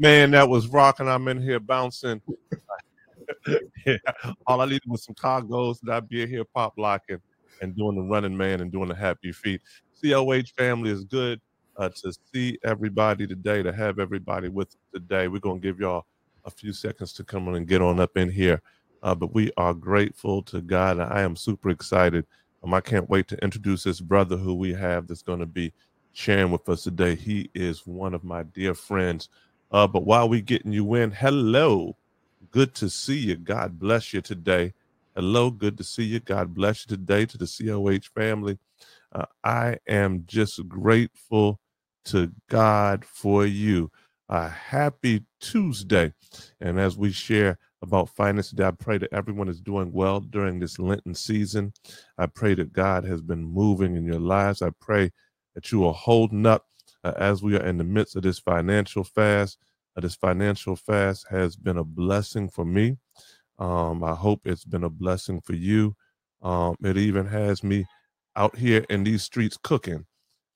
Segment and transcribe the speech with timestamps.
[0.00, 1.08] Man, that was rocking.
[1.08, 2.22] I'm in here bouncing.
[3.84, 3.98] yeah.
[4.46, 7.18] All I needed was some cargos, and I'd be here pop locking
[7.60, 9.60] and doing the running man and doing the happy feet.
[10.00, 11.38] COH family is good
[11.76, 15.28] uh, to see everybody today, to have everybody with today.
[15.28, 16.06] We're going to give y'all
[16.46, 18.62] a few seconds to come on and get on up in here.
[19.02, 20.98] Uh, but we are grateful to God.
[20.98, 22.24] I am super excited.
[22.64, 25.74] Um, I can't wait to introduce this brother who we have that's going to be
[26.12, 27.16] sharing with us today.
[27.16, 29.28] He is one of my dear friends.
[29.70, 31.96] Uh, but while we getting you in, hello,
[32.50, 33.36] good to see you.
[33.36, 34.72] God bless you today.
[35.14, 36.20] Hello, good to see you.
[36.20, 38.58] God bless you today to the COH family.
[39.12, 41.60] Uh, I am just grateful
[42.06, 43.90] to God for you.
[44.28, 46.12] A happy Tuesday.
[46.60, 50.60] And as we share about finance today, I pray that everyone is doing well during
[50.60, 51.72] this Lenten season.
[52.18, 54.62] I pray that God has been moving in your lives.
[54.62, 55.10] I pray
[55.54, 56.66] that you are holding up
[57.04, 59.58] uh, as we are in the midst of this financial fast.
[59.96, 62.96] Uh, this financial fast has been a blessing for me.
[63.58, 65.94] Um, I hope it's been a blessing for you.
[66.42, 67.86] Um, it even has me
[68.36, 70.06] out here in these streets cooking.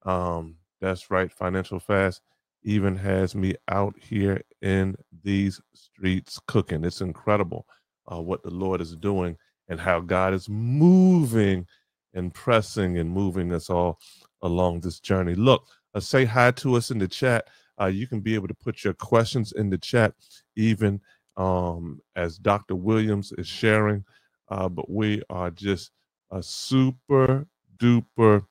[0.04, 2.20] Um, that's right, financial fast
[2.64, 6.84] even has me out here in these streets cooking.
[6.84, 7.66] It's incredible
[8.10, 9.36] uh, what the Lord is doing
[9.68, 11.66] and how God is moving
[12.14, 13.98] and pressing and moving us all
[14.42, 15.34] along this journey.
[15.34, 17.48] Look, uh, say hi to us in the chat.
[17.80, 20.14] Uh, you can be able to put your questions in the chat,
[20.56, 21.00] even
[21.36, 22.76] um, as Dr.
[22.76, 24.04] Williams is sharing.
[24.50, 25.92] Uh, but we are just
[26.32, 27.46] a super
[27.78, 28.44] duper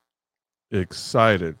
[0.72, 1.56] excited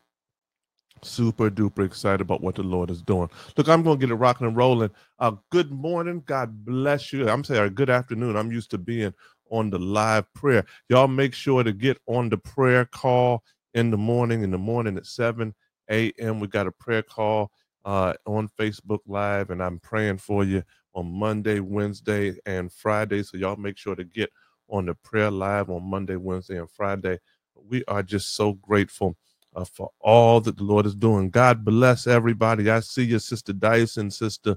[1.04, 3.30] super duper excited about what the Lord is doing.
[3.58, 4.90] Look, I'm going to get it rocking and rolling.
[5.20, 6.24] Uh, good morning.
[6.26, 7.28] God bless you.
[7.30, 8.36] I'm saying good afternoon.
[8.36, 9.14] I'm used to being
[9.50, 10.66] on the live prayer.
[10.90, 14.44] Y'all make sure to get on the prayer call in the morning.
[14.44, 15.54] In the morning at 7
[15.90, 17.50] a.m., we got a prayer call
[17.84, 20.62] uh, on Facebook Live, and I'm praying for you
[20.94, 23.22] on Monday, Wednesday, and Friday.
[23.22, 24.30] So y'all make sure to get
[24.68, 27.18] on the prayer live on Monday, Wednesday, and Friday.
[27.54, 29.16] We are just so grateful
[29.54, 31.30] uh, for all that the Lord is doing.
[31.30, 32.70] God bless everybody.
[32.70, 34.56] I see you, Sister Dyson, Sister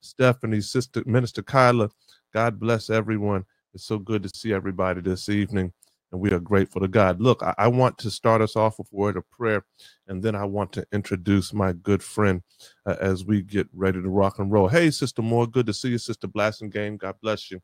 [0.00, 1.90] Stephanie, Sister Minister Kyla.
[2.32, 3.44] God bless everyone.
[3.74, 5.72] It's so good to see everybody this evening,
[6.12, 7.20] and we are grateful to God.
[7.20, 9.64] Look, I, I want to start us off with a word of prayer,
[10.08, 12.42] and then I want to introduce my good friend
[12.86, 14.68] uh, as we get ready to rock and roll.
[14.68, 16.98] Hey, Sister Moore, good to see you, Sister Blassingame.
[16.98, 17.60] God bless you.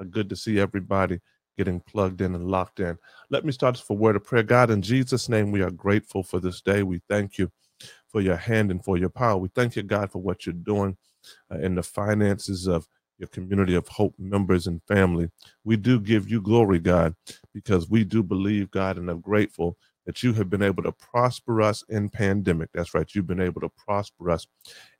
[0.00, 1.20] Uh, good to see everybody
[1.58, 2.98] getting plugged in and locked in.
[3.30, 4.44] Let me start for word of prayer.
[4.44, 6.82] God, in Jesus' name, we are grateful for this day.
[6.84, 7.50] We thank you
[8.10, 9.38] for your hand and for your power.
[9.38, 10.96] We thank you, God, for what you're doing
[11.52, 12.86] uh, in the finances of
[13.22, 15.30] your community of hope members and family.
[15.64, 17.16] We do give you glory, God,
[17.54, 21.62] because we do believe, God, and I'm grateful that you have been able to prosper
[21.62, 22.70] us in pandemic.
[22.74, 23.08] That's right.
[23.14, 24.46] You've been able to prosper us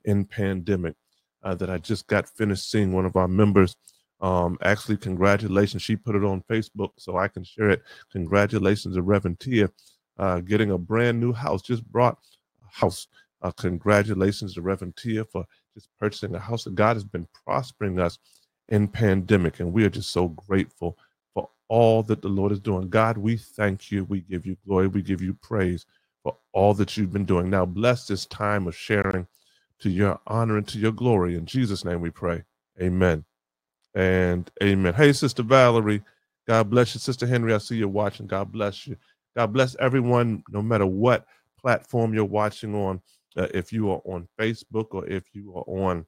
[0.05, 0.95] in pandemic.
[1.43, 3.75] Uh, that I just got finished seeing one of our members
[4.21, 5.83] um, actually, congratulations.
[5.83, 7.83] She put it on Facebook so I can share it.
[8.11, 9.69] Congratulations to Reverend Tia
[10.19, 11.63] uh, getting a brand new house.
[11.63, 12.17] Just brought
[12.63, 13.07] a house.
[13.41, 15.45] Uh, congratulations to Reverend Tia for
[15.75, 16.65] just purchasing a house.
[16.67, 18.19] God has been prospering us
[18.69, 20.97] in pandemic, and we are just so grateful
[21.33, 22.89] for all that the Lord is doing.
[22.89, 24.05] God, we thank you.
[24.05, 24.87] We give you glory.
[24.87, 25.85] We give you praise
[26.23, 27.49] for all that you've been doing.
[27.49, 29.27] Now, bless this time of sharing
[29.79, 31.35] to your honor and to your glory.
[31.35, 32.43] In Jesus' name we pray.
[32.81, 33.25] Amen
[33.95, 34.93] and amen.
[34.93, 36.01] Hey, Sister Valerie,
[36.47, 36.99] God bless you.
[36.99, 38.27] Sister Henry, I see you watching.
[38.27, 38.95] God bless you.
[39.35, 41.25] God bless everyone, no matter what
[41.59, 43.01] platform you're watching on.
[43.37, 46.05] Uh, if you are on Facebook or if you are on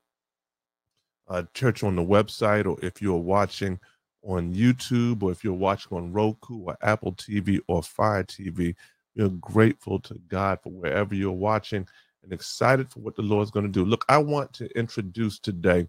[1.28, 3.80] uh, church on the website or if you're watching
[4.24, 8.76] on YouTube or if you're watching on Roku or Apple TV or Fire TV,
[9.16, 11.88] we're grateful to God for wherever you're watching
[12.24, 13.86] and excited for what the Lord's going to do.
[13.86, 15.88] Look, I want to introduce today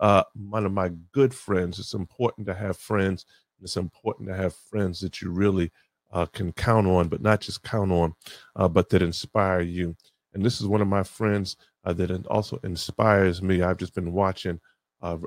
[0.00, 1.78] uh, one of my good friends.
[1.78, 3.26] It's important to have friends.
[3.62, 5.70] It's important to have friends that you really
[6.12, 8.14] uh, can count on, but not just count on,
[8.56, 9.96] uh, but that inspire you.
[10.34, 13.62] And this is one of my friends uh, that also inspires me.
[13.62, 14.60] I've just been watching
[15.02, 15.18] uh,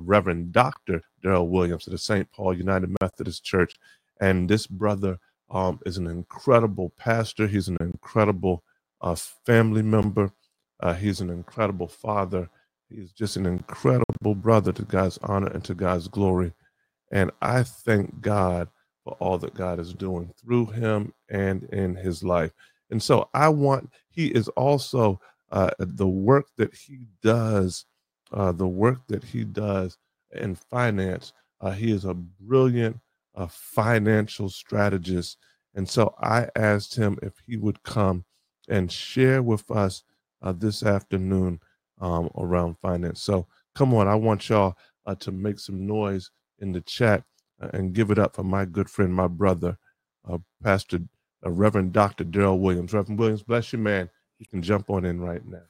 [0.00, 1.02] Reverend Dr.
[1.24, 2.30] Daryl Williams at the St.
[2.32, 3.74] Paul United Methodist Church.
[4.20, 5.18] And this brother
[5.50, 7.46] um, is an incredible pastor.
[7.46, 8.62] He's an incredible
[9.00, 10.32] a family member.
[10.80, 12.48] Uh, he's an incredible father.
[12.88, 16.52] He's just an incredible brother to God's honor and to God's glory.
[17.12, 18.68] And I thank God
[19.04, 22.52] for all that God is doing through him and in his life.
[22.90, 25.20] And so I want, he is also
[25.50, 27.86] uh, the work that he does,
[28.32, 29.98] uh, the work that he does
[30.32, 31.32] in finance.
[31.60, 32.98] Uh, he is a brilliant
[33.34, 35.38] uh, financial strategist.
[35.74, 38.24] And so I asked him if he would come
[38.68, 40.02] and share with us
[40.42, 41.60] uh, this afternoon
[42.00, 43.22] um, around finance.
[43.22, 44.76] So come on, I want y'all
[45.06, 46.30] uh, to make some noise
[46.60, 47.24] in the chat
[47.60, 49.78] and give it up for my good friend, my brother,
[50.62, 51.00] Pastor
[51.44, 52.24] Uh, Reverend Dr.
[52.24, 52.92] Daryl Williams.
[52.92, 54.10] Reverend Williams, bless you, man.
[54.38, 55.62] You can jump on in right now.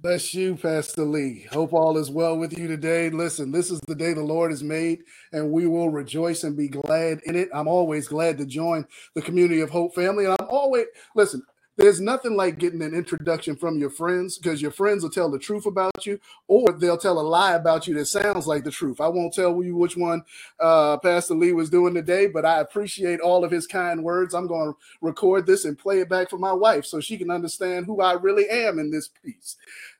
[0.00, 1.46] Bless you, Pastor Lee.
[1.50, 3.08] Hope all is well with you today.
[3.08, 4.98] Listen, this is the day the Lord has made,
[5.32, 7.48] and we will rejoice and be glad in it.
[7.54, 10.26] I'm always glad to join the community of Hope family.
[10.26, 10.84] And I'm always,
[11.16, 11.42] listen,
[11.76, 15.38] there's nothing like getting an introduction from your friends because your friends will tell the
[15.38, 19.00] truth about you or they'll tell a lie about you that sounds like the truth.
[19.00, 20.22] I won't tell you which one
[20.60, 24.34] uh, Pastor Lee was doing today, but I appreciate all of his kind words.
[24.34, 27.30] I'm going to record this and play it back for my wife so she can
[27.30, 29.56] understand who I really am in this piece.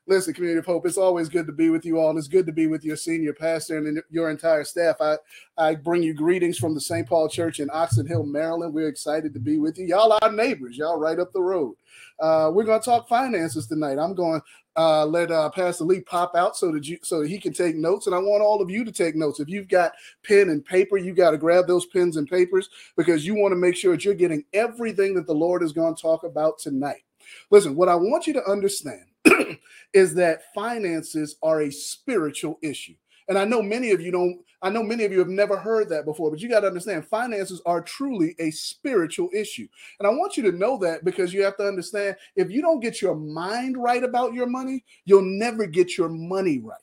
[0.07, 2.51] Listen, Community of Hope, it's always good to be with you all, it's good to
[2.51, 4.97] be with your senior pastor and your entire staff.
[5.01, 5.17] I,
[5.57, 7.07] I bring you greetings from the St.
[7.07, 8.73] Paul Church in Oxon Hill, Maryland.
[8.73, 9.87] We're excited to be with you.
[9.87, 10.77] Y'all are neighbors.
[10.77, 11.75] Y'all right up the road.
[12.19, 13.97] Uh, we're going to talk finances tonight.
[13.97, 14.41] I'm going
[14.77, 17.75] uh, let uh, Pastor Lee pop out so that you so that he can take
[17.75, 18.07] notes.
[18.07, 19.39] And I want all of you to take notes.
[19.39, 19.93] If you've got
[20.23, 23.57] pen and paper, you got to grab those pens and papers because you want to
[23.57, 27.03] make sure that you're getting everything that the Lord is going to talk about tonight.
[27.49, 29.05] Listen, what I want you to understand
[29.93, 32.95] is that finances are a spiritual issue.
[33.27, 35.89] And I know many of you don't, I know many of you have never heard
[35.89, 39.67] that before, but you got to understand finances are truly a spiritual issue.
[39.99, 42.81] And I want you to know that because you have to understand if you don't
[42.81, 46.77] get your mind right about your money, you'll never get your money right.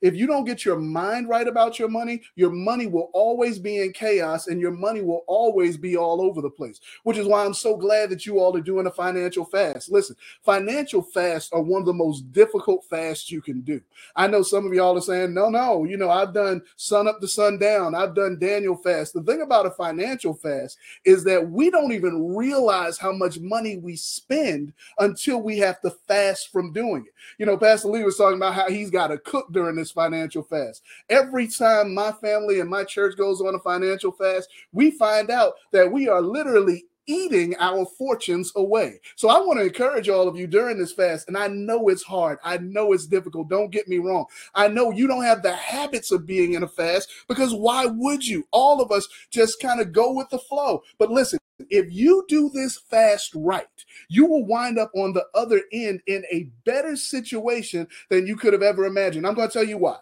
[0.00, 3.80] If you don't get your mind right about your money, your money will always be
[3.80, 7.44] in chaos and your money will always be all over the place, which is why
[7.44, 9.90] I'm so glad that you all are doing a financial fast.
[9.90, 13.80] Listen, financial fasts are one of the most difficult fasts you can do.
[14.14, 17.20] I know some of y'all are saying, no, no, you know, I've done sun up
[17.20, 19.14] to sundown, I've done Daniel fast.
[19.14, 23.78] The thing about a financial fast is that we don't even realize how much money
[23.78, 27.12] we spend until we have to fast from doing it.
[27.38, 30.42] You know, Pastor Lee was talking about how he's got to cook during this financial
[30.42, 30.82] fast.
[31.08, 35.54] Every time my family and my church goes on a financial fast, we find out
[35.72, 39.00] that we are literally eating our fortunes away.
[39.14, 41.28] So I want to encourage all of you during this fast.
[41.28, 42.38] And I know it's hard.
[42.44, 43.48] I know it's difficult.
[43.48, 44.26] Don't get me wrong.
[44.54, 48.26] I know you don't have the habits of being in a fast because why would
[48.26, 48.46] you?
[48.50, 50.82] All of us just kind of go with the flow.
[50.98, 51.38] But listen,
[51.70, 53.66] if you do this fast right,
[54.08, 58.52] you will wind up on the other end in a better situation than you could
[58.52, 59.26] have ever imagined.
[59.26, 59.96] I'm going to tell you why.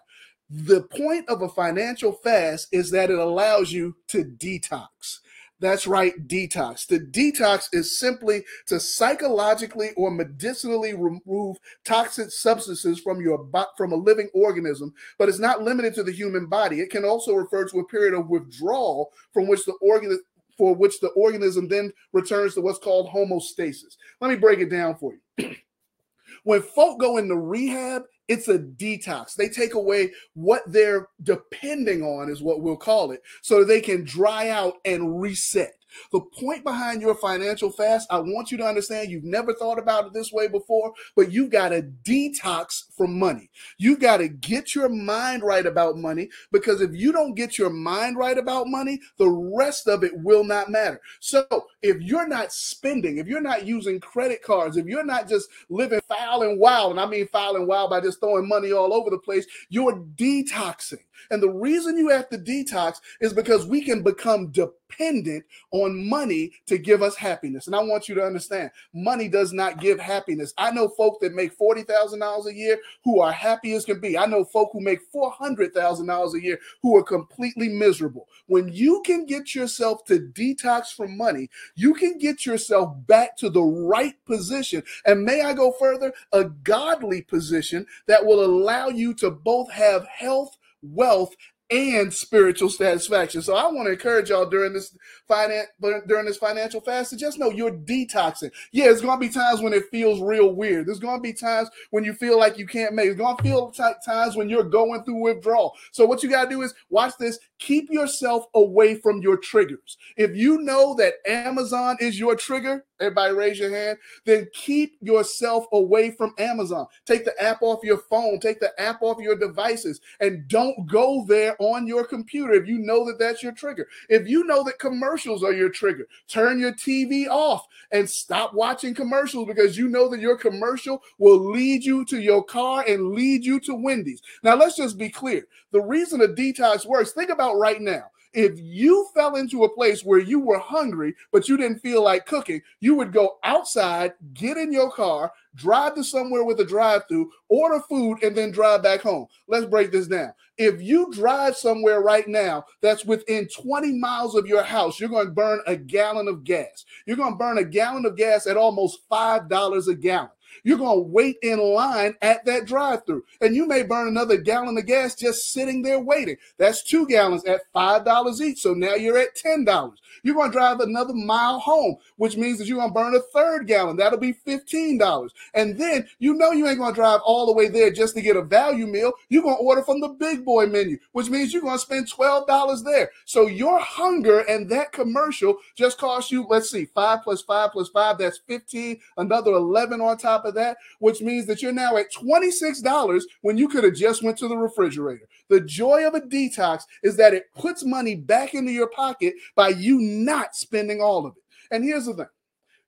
[0.49, 5.19] The point of a financial fast is that it allows you to detox.
[5.61, 6.85] That's right, detox.
[6.85, 13.47] The detox is simply to psychologically or medicinally remove toxic substances from your
[13.77, 16.81] from a living organism, but it's not limited to the human body.
[16.81, 20.19] It can also refer to a period of withdrawal from which the organ
[20.57, 23.95] for which the organism then returns to what's called homeostasis.
[24.21, 25.55] Let me break it down for you.
[26.43, 29.35] when folk go into rehab, it's a detox.
[29.35, 34.03] They take away what they're depending on, is what we'll call it, so they can
[34.03, 35.73] dry out and reset.
[36.11, 40.07] The point behind your financial fast, I want you to understand you've never thought about
[40.07, 43.49] it this way before, but you've got to detox from money.
[43.77, 47.69] You've got to get your mind right about money because if you don't get your
[47.69, 51.01] mind right about money, the rest of it will not matter.
[51.19, 51.45] So
[51.81, 56.01] if you're not spending, if you're not using credit cards, if you're not just living
[56.07, 59.09] foul and wild, and I mean foul and wild by just throwing money all over
[59.09, 61.03] the place, you're detoxing.
[61.31, 66.51] And the reason you have to detox is because we can become dependent on money
[66.67, 67.67] to give us happiness.
[67.67, 70.53] And I want you to understand money does not give happiness.
[70.57, 74.17] I know folk that make $40,000 a year who are happy as can be.
[74.17, 78.27] I know folk who make $400,000 a year who are completely miserable.
[78.47, 83.49] When you can get yourself to detox from money, you can get yourself back to
[83.49, 84.83] the right position.
[85.05, 86.13] And may I go further?
[86.31, 90.57] A godly position that will allow you to both have health
[90.91, 91.35] wealth
[91.71, 93.41] and spiritual satisfaction.
[93.41, 94.95] So I want to encourage y'all during this
[95.27, 95.67] finance
[96.07, 98.51] during this financial fast to just know you're detoxing.
[98.71, 100.85] Yeah, it's gonna be times when it feels real weird.
[100.85, 103.07] There's gonna be times when you feel like you can't make.
[103.07, 105.73] It's gonna feel times when you're going through withdrawal.
[105.91, 107.39] So what you gotta do is watch this.
[107.59, 109.97] Keep yourself away from your triggers.
[110.17, 113.97] If you know that Amazon is your trigger, everybody raise your hand.
[114.25, 116.85] Then keep yourself away from Amazon.
[117.05, 118.39] Take the app off your phone.
[118.39, 122.79] Take the app off your devices, and don't go there on your computer if you
[122.79, 123.87] know that that's your trigger.
[124.09, 126.07] If you know that commercials are your trigger.
[126.27, 131.51] Turn your TV off and stop watching commercials because you know that your commercial will
[131.51, 134.21] lead you to your car and lead you to Wendy's.
[134.43, 135.47] Now, let's just be clear.
[135.75, 140.05] The reason a detox works, think about right now if you fell into a place
[140.05, 144.55] where you were hungry, but you didn't feel like cooking, you would go outside, get
[144.55, 148.83] in your car, drive to somewhere with a drive through, order food, and then drive
[148.83, 149.27] back home.
[149.49, 150.33] Let's break this down.
[150.57, 155.27] If you drive somewhere right now that's within 20 miles of your house, you're going
[155.27, 156.85] to burn a gallon of gas.
[157.05, 160.29] You're going to burn a gallon of gas at almost $5 a gallon.
[160.63, 163.23] You're going to wait in line at that drive through.
[163.41, 166.37] And you may burn another gallon of gas just sitting there waiting.
[166.57, 168.61] That's two gallons at $5 each.
[168.61, 169.93] So now you're at $10.
[170.23, 173.21] You're going to drive another mile home, which means that you're going to burn a
[173.33, 173.97] third gallon.
[173.97, 175.29] That'll be $15.
[175.53, 178.21] And then you know you ain't going to drive all the way there just to
[178.21, 179.13] get a value meal.
[179.29, 182.11] You're going to order from the big boy menu, which means you're going to spend
[182.11, 183.11] $12 there.
[183.25, 187.89] So your hunger and that commercial just cost you, let's see, five plus five plus
[187.89, 192.13] five, that's 15, another 11 on top of that, which means that you're now at
[192.13, 195.27] $26 when you could have just went to the refrigerator.
[195.49, 199.69] The joy of a detox is that it puts money back into your pocket by
[199.69, 201.43] you not spending all of it.
[201.71, 202.27] And here's the thing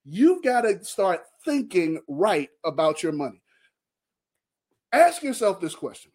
[0.05, 3.41] you've got to start thinking right about your money.
[4.91, 6.11] Ask yourself this question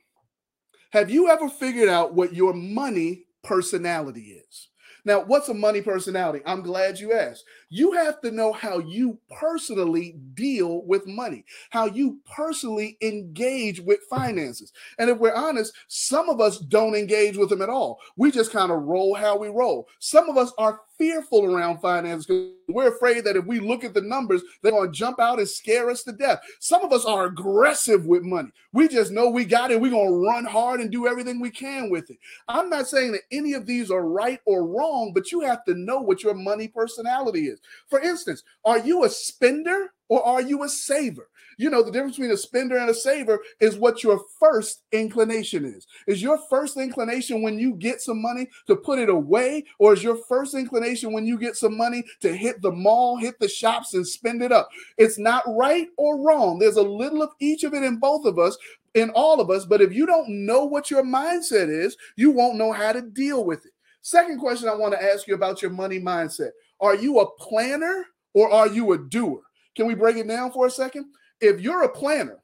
[0.91, 4.69] Have you ever figured out what your money personality is?
[5.05, 6.43] Now, what's a money personality?
[6.47, 7.45] I'm glad you asked.
[7.69, 14.01] You have to know how you personally deal with money, how you personally engage with
[14.09, 14.73] finances.
[14.99, 17.99] And if we're honest, some of us don't engage with them at all.
[18.17, 19.89] We just kind of roll how we roll.
[19.99, 23.95] Some of us are fearful around finance because we're afraid that if we look at
[23.95, 26.41] the numbers, they're going to jump out and scare us to death.
[26.61, 28.51] Some of us are aggressive with money.
[28.73, 29.81] We just know we got it.
[29.81, 32.19] We're going to run hard and do everything we can with it.
[32.49, 35.75] I'm not saying that any of these are right or wrong, but you have to
[35.75, 37.61] know what your money personality is.
[37.89, 41.29] For instance, are you a spender or are you a saver?
[41.59, 45.65] You know, the difference between a spender and a saver is what your first inclination
[45.65, 45.87] is.
[46.07, 50.03] Is your first inclination when you get some money to put it away, or is
[50.03, 53.95] your first inclination when you get some money to hit the mall, hit the shops,
[53.95, 54.69] and spend it up?
[54.99, 56.59] It's not right or wrong.
[56.59, 58.57] There's a little of each of it in both of us,
[58.95, 59.65] in all of us.
[59.65, 63.45] But if you don't know what your mindset is, you won't know how to deal
[63.45, 63.73] with it.
[64.03, 68.07] Second question I want to ask you about your money mindset Are you a planner
[68.35, 69.41] or are you a doer?
[69.75, 71.07] Can we break it down for a second?
[71.43, 72.39] if you're a planner,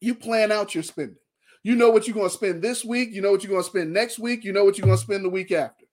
[0.00, 1.16] you plan out your spending.
[1.62, 3.10] You know what you're going to spend this week.
[3.12, 4.44] You know what you're going to spend next week.
[4.44, 5.84] You know what you're going to spend the week after.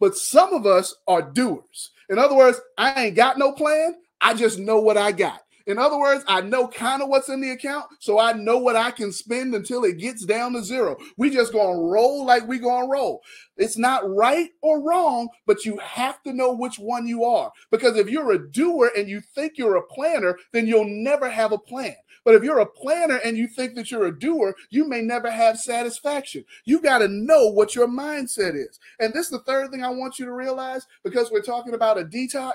[0.00, 1.90] But some of us are doers.
[2.08, 3.96] In other words, I ain't got no plan.
[4.20, 5.40] I just know what I got.
[5.66, 8.76] In other words, I know kind of what's in the account, so I know what
[8.76, 10.96] I can spend until it gets down to zero.
[11.16, 13.20] We just gonna roll like we gonna roll.
[13.56, 17.50] It's not right or wrong, but you have to know which one you are.
[17.72, 21.50] Because if you're a doer and you think you're a planner, then you'll never have
[21.50, 21.96] a plan.
[22.24, 25.30] But if you're a planner and you think that you're a doer, you may never
[25.30, 26.44] have satisfaction.
[26.64, 28.80] You got to know what your mindset is.
[28.98, 32.00] And this is the third thing I want you to realize because we're talking about
[32.00, 32.54] a detox.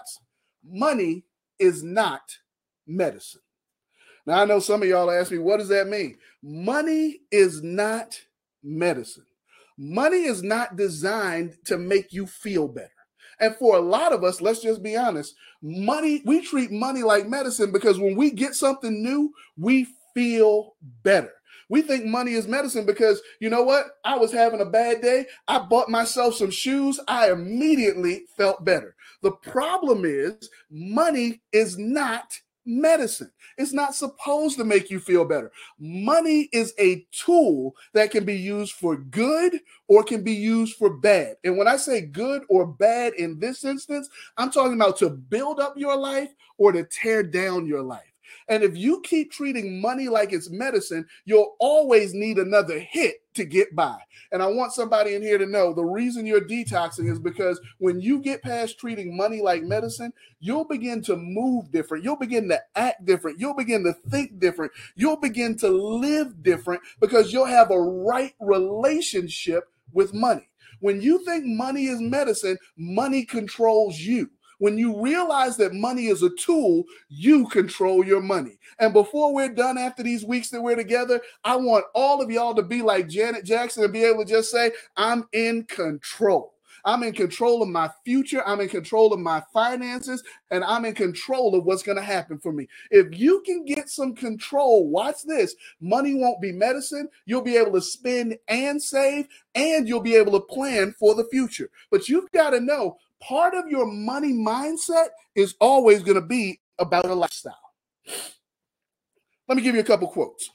[0.64, 1.24] Money
[1.58, 2.40] is not
[2.96, 3.42] medicine.
[4.26, 6.18] Now, I know some of y'all ask me, what does that mean?
[6.44, 8.20] Money is not
[8.64, 9.26] medicine.
[9.78, 12.90] Money is not designed to make you feel better.
[13.40, 17.28] And for a lot of us, let's just be honest, money, we treat money like
[17.28, 21.34] medicine because when we get something new, we feel better.
[21.68, 23.86] We think money is medicine because you know what?
[24.06, 25.26] I was having a bad day.
[25.48, 27.00] I bought myself some shoes.
[27.08, 28.96] I immediately felt better.
[29.24, 33.32] The problem is, money is not medicine.
[33.58, 35.52] It's not supposed to make you feel better.
[35.80, 40.90] Money is a tool that can be used for good or can be used for
[40.90, 41.38] bad.
[41.44, 45.60] And when I say good or bad in this instance, I'm talking about to build
[45.60, 48.11] up your life or to tear down your life.
[48.52, 53.46] And if you keep treating money like it's medicine, you'll always need another hit to
[53.46, 53.98] get by.
[54.34, 58.02] And I want somebody in here to know the reason you're detoxing is because when
[58.02, 62.04] you get past treating money like medicine, you'll begin to move different.
[62.04, 63.40] You'll begin to act different.
[63.40, 64.74] You'll begin to think different.
[64.98, 70.50] You'll begin to live different because you'll have a right relationship with money.
[70.82, 74.30] When you think money is medicine, money controls you.
[74.62, 78.60] When you realize that money is a tool, you control your money.
[78.80, 82.56] And before we're done after these weeks that we're together, I want all of y'all
[82.56, 86.54] to be like Janet Jackson and be able to just say, I'm in control.
[86.86, 88.48] I'm in control of my future.
[88.48, 92.40] I'm in control of my finances, and I'm in control of what's going to happen
[92.40, 92.70] for me.
[92.92, 97.10] If you can get some control, watch this money won't be medicine.
[97.26, 101.26] You'll be able to spend and save, and you'll be able to plan for the
[101.32, 101.72] future.
[101.92, 106.60] But you've got to know part of your money mindset is always going to be
[106.80, 107.56] about a lifestyle.
[109.48, 110.50] Let me give you a couple quotes.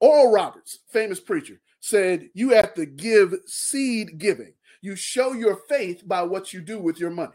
[0.00, 4.54] Oral Roberts, famous preacher, said, You have to give seed giving.
[4.80, 7.32] You show your faith by what you do with your money.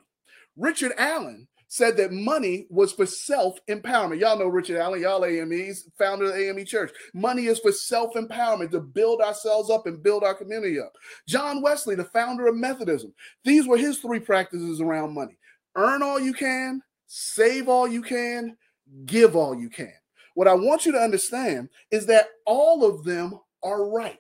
[0.56, 4.20] Richard Allen said that money was for self empowerment.
[4.20, 6.92] Y'all know Richard Allen, y'all AMEs, founder of the AME Church.
[7.14, 10.92] Money is for self empowerment to build ourselves up and build our community up.
[11.28, 13.14] John Wesley, the founder of Methodism,
[13.46, 15.38] these were his three practices around money
[15.76, 18.58] earn all you can, save all you can,
[19.06, 19.94] give all you can.
[20.34, 24.18] What I want you to understand is that all of them are right.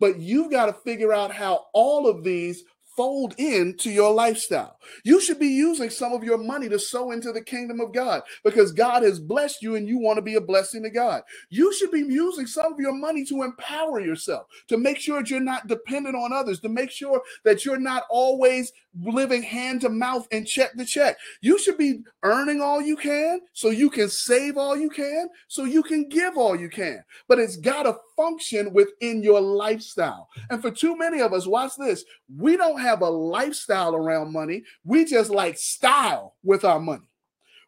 [0.00, 2.62] But you've got to figure out how all of these
[2.98, 4.76] fold into your lifestyle.
[5.04, 8.22] You should be using some of your money to sow into the kingdom of God
[8.42, 11.22] because God has blessed you and you want to be a blessing to God.
[11.48, 15.30] You should be using some of your money to empower yourself, to make sure that
[15.30, 19.90] you're not dependent on others, to make sure that you're not always living hand to
[19.90, 21.18] mouth and check to check.
[21.40, 25.62] You should be earning all you can so you can save all you can, so
[25.62, 27.04] you can give all you can.
[27.28, 30.28] But it's got to function within your lifestyle.
[30.50, 32.04] And for too many of us, watch this,
[32.36, 34.64] we don't have a lifestyle around money.
[34.84, 37.08] We just like style with our money.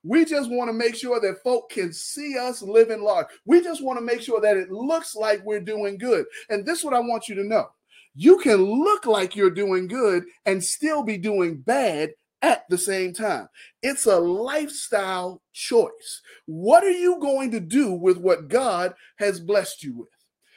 [0.03, 3.27] We just want to make sure that folk can see us living large.
[3.45, 6.25] We just want to make sure that it looks like we're doing good.
[6.49, 7.69] And this is what I want you to know.
[8.15, 12.11] You can look like you're doing good and still be doing bad
[12.43, 13.49] at the same time.
[13.83, 16.23] It's a lifestyle choice.
[16.47, 20.09] What are you going to do with what God has blessed you with?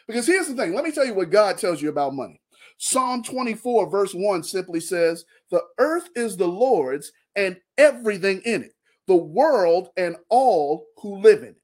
[0.08, 2.40] Because here's the thing let me tell you what God tells you about money.
[2.78, 8.74] Psalm 24, verse 1 simply says, The earth is the Lord's and everything in it,
[9.08, 11.62] the world and all who live in it.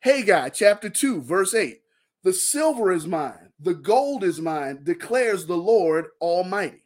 [0.00, 1.80] Haggai chapter 2, verse 8
[2.22, 6.84] The silver is mine, the gold is mine, declares the Lord Almighty.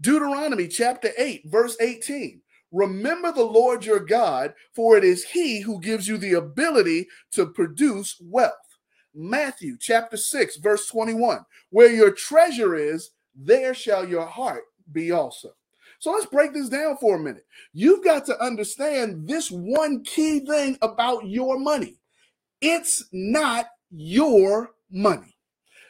[0.00, 5.80] Deuteronomy chapter 8, verse 18 Remember the Lord your God, for it is he who
[5.80, 8.52] gives you the ability to produce wealth.
[9.14, 15.50] Matthew chapter 6, verse 21 Where your treasure is, there shall your heart be also.
[16.00, 17.46] So let's break this down for a minute.
[17.72, 21.98] You've got to understand this one key thing about your money
[22.60, 25.36] it's not your money.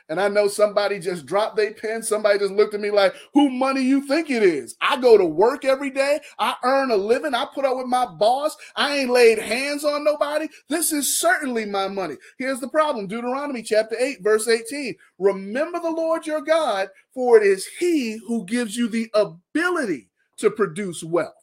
[0.09, 2.03] And I know somebody just dropped their pen.
[2.03, 4.75] Somebody just looked at me like, who money you think it is?
[4.81, 6.21] I go to work every day.
[6.39, 7.35] I earn a living.
[7.35, 8.57] I put up with my boss.
[8.75, 10.49] I ain't laid hands on nobody.
[10.69, 12.17] This is certainly my money.
[12.39, 13.07] Here's the problem.
[13.07, 14.95] Deuteronomy chapter 8, verse 18.
[15.19, 20.51] Remember the Lord your God, for it is he who gives you the ability to
[20.51, 21.35] produce wealth.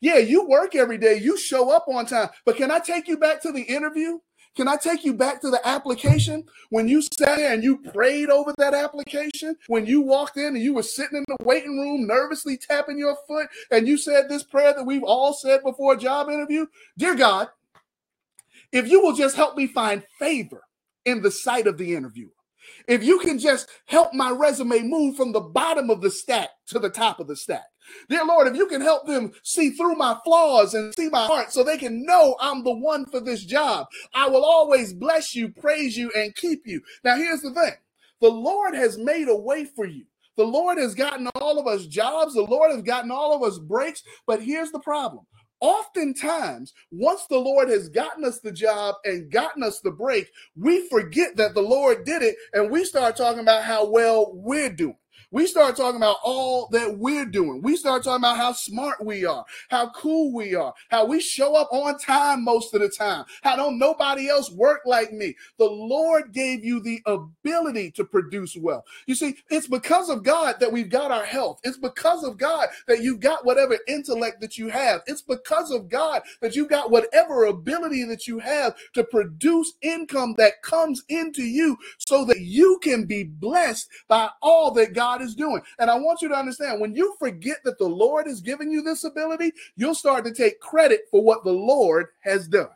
[0.00, 1.16] Yeah, you work every day.
[1.16, 2.28] You show up on time.
[2.44, 4.18] But can I take you back to the interview?
[4.54, 8.28] Can I take you back to the application when you sat there and you prayed
[8.28, 9.56] over that application?
[9.66, 13.16] When you walked in and you were sitting in the waiting room nervously tapping your
[13.26, 16.66] foot and you said this prayer that we've all said before a job interview?
[16.98, 17.48] Dear God,
[18.72, 20.64] if you will just help me find favor
[21.06, 22.32] in the sight of the interviewer,
[22.86, 26.78] if you can just help my resume move from the bottom of the stack to
[26.78, 27.64] the top of the stack,
[28.08, 31.52] Dear Lord, if you can help them see through my flaws and see my heart
[31.52, 35.48] so they can know I'm the one for this job, I will always bless you,
[35.50, 36.82] praise you, and keep you.
[37.04, 37.72] Now, here's the thing
[38.20, 40.04] the Lord has made a way for you.
[40.36, 42.34] The Lord has gotten all of us jobs.
[42.34, 44.02] The Lord has gotten all of us breaks.
[44.26, 45.26] But here's the problem.
[45.60, 50.88] Oftentimes, once the Lord has gotten us the job and gotten us the break, we
[50.88, 54.96] forget that the Lord did it and we start talking about how well we're doing.
[55.32, 57.62] We start talking about all that we're doing.
[57.62, 61.56] We start talking about how smart we are, how cool we are, how we show
[61.56, 65.34] up on time most of the time, how don't nobody else work like me.
[65.58, 68.84] The Lord gave you the ability to produce wealth.
[69.06, 71.60] You see, it's because of God that we've got our health.
[71.64, 75.02] It's because of God that you've got whatever intellect that you have.
[75.06, 80.34] It's because of God that you've got whatever ability that you have to produce income
[80.38, 85.62] that comes into you so that you can be blessed by all that Is doing.
[85.78, 88.82] And I want you to understand when you forget that the Lord is giving you
[88.82, 92.68] this ability, you'll start to take credit for what the Lord has done.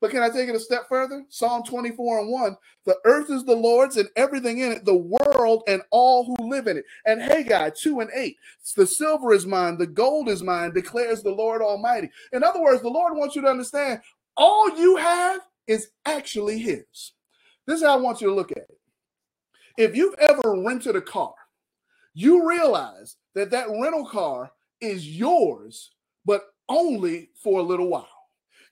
[0.00, 1.24] But can I take it a step further?
[1.30, 5.62] Psalm 24 and 1 The earth is the Lord's and everything in it, the world
[5.66, 6.84] and all who live in it.
[7.06, 8.36] And Haggai 2 and 8
[8.76, 12.10] The silver is mine, the gold is mine, declares the Lord Almighty.
[12.32, 14.00] In other words, the Lord wants you to understand
[14.36, 17.12] all you have is actually His.
[17.66, 18.78] This is how I want you to look at it.
[19.78, 21.34] If you've ever rented a car,
[22.16, 24.50] you realize that that rental car
[24.80, 25.90] is yours,
[26.24, 28.08] but only for a little while.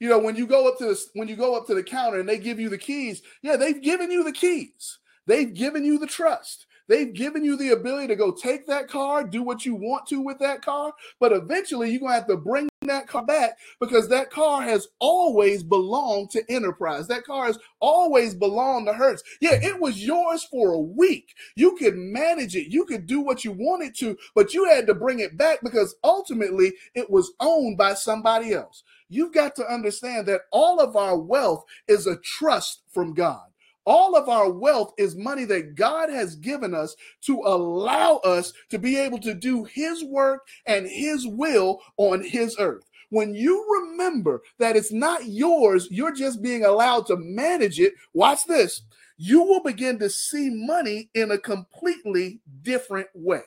[0.00, 2.18] You know, when you go up to the when you go up to the counter
[2.18, 4.98] and they give you the keys, yeah, they've given you the keys.
[5.26, 6.66] They've given you the trust.
[6.88, 10.22] They've given you the ability to go take that car, do what you want to
[10.22, 14.09] with that car, but eventually you're going to have to bring that car back because
[14.11, 17.09] that car has always belonged to Enterprise.
[17.09, 19.23] That car has always belonged to Hertz.
[19.40, 21.35] Yeah, it was yours for a week.
[21.57, 24.94] You could manage it, you could do what you wanted to, but you had to
[24.94, 28.85] bring it back because ultimately it was owned by somebody else.
[29.09, 33.42] You've got to understand that all of our wealth is a trust from God.
[33.87, 38.79] All of our wealth is money that God has given us to allow us to
[38.79, 42.85] be able to do His work and His will on His earth.
[43.11, 47.94] When you remember that it's not yours, you're just being allowed to manage it.
[48.12, 48.83] Watch this.
[49.16, 53.42] You will begin to see money in a completely different way.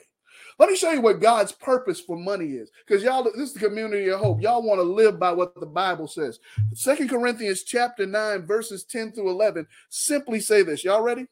[0.58, 2.70] Let me show you what God's purpose for money is.
[2.86, 4.42] Because y'all, this is the community of hope.
[4.42, 6.40] Y'all want to live by what the Bible says.
[6.74, 10.84] Second Corinthians chapter 9, verses 10 through 11 simply say this.
[10.84, 11.26] Y'all ready?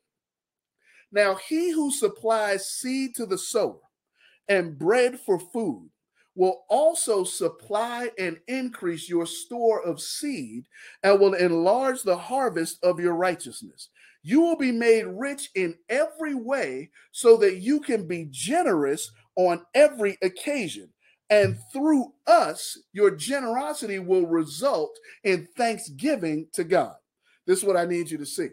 [1.10, 3.80] Now, he who supplies seed to the sower
[4.48, 5.90] and bread for food
[6.36, 10.66] will also supply and increase your store of seed
[11.02, 13.88] and will enlarge the harvest of your righteousness
[14.26, 19.64] you will be made rich in every way so that you can be generous on
[19.72, 20.88] every occasion.
[21.30, 26.96] And through us, your generosity will result in thanksgiving to God.
[27.46, 28.48] This is what I need you to see.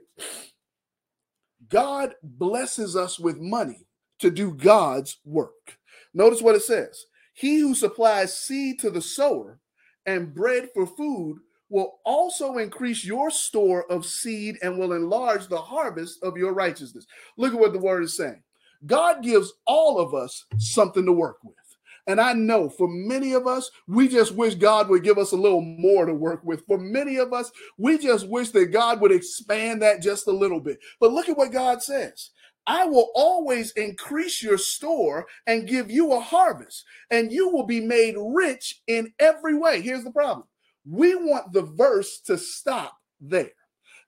[1.70, 3.88] God blesses us with money
[4.20, 5.80] to do God's work.
[6.14, 9.58] Notice what it says He who supplies seed to the sower
[10.06, 15.62] and bread for food will also increase your store of seed and will enlarge the
[15.62, 17.06] harvest of your righteousness.
[17.38, 18.43] Look at what the word is saying.
[18.86, 21.56] God gives all of us something to work with.
[22.06, 25.38] And I know for many of us, we just wish God would give us a
[25.38, 26.65] little more to work with.
[26.67, 30.60] For many of us, we just wish that God would expand that just a little
[30.60, 30.80] bit.
[30.99, 32.32] But look at what God says.
[32.65, 37.82] I will always increase your store and give you a harvest, and you will be
[37.82, 39.82] made rich in every way.
[39.82, 40.47] Here's the problem
[40.86, 43.52] we want the verse to stop there.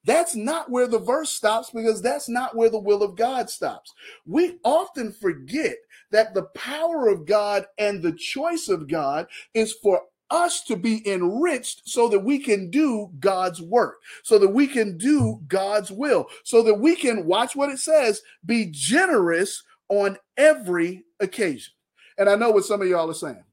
[0.03, 3.91] That's not where the verse stops because that's not where the will of God stops.
[4.25, 5.77] We often forget
[6.11, 11.07] that the power of God and the choice of God is for us to be
[11.09, 16.27] enriched so that we can do God's work, so that we can do God's will,
[16.43, 21.73] so that we can watch what it says, be generous on every occasion.
[22.17, 23.43] And I know what some of y'all are saying.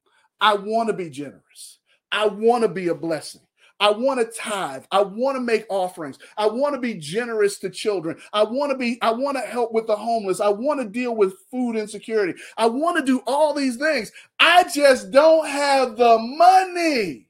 [0.40, 1.71] I want to be generous.
[2.12, 3.40] I want to be a blessing.
[3.80, 4.84] I want to tithe.
[4.92, 6.20] I want to make offerings.
[6.38, 8.16] I want to be generous to children.
[8.32, 10.40] I want to be, I want to help with the homeless.
[10.40, 12.40] I want to deal with food insecurity.
[12.56, 14.12] I want to do all these things.
[14.38, 17.26] I just don't have the money.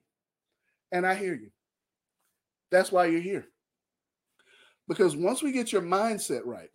[0.90, 1.50] And I hear you.
[2.70, 3.46] That's why you're here.
[4.88, 6.68] Because once we get your mindset right,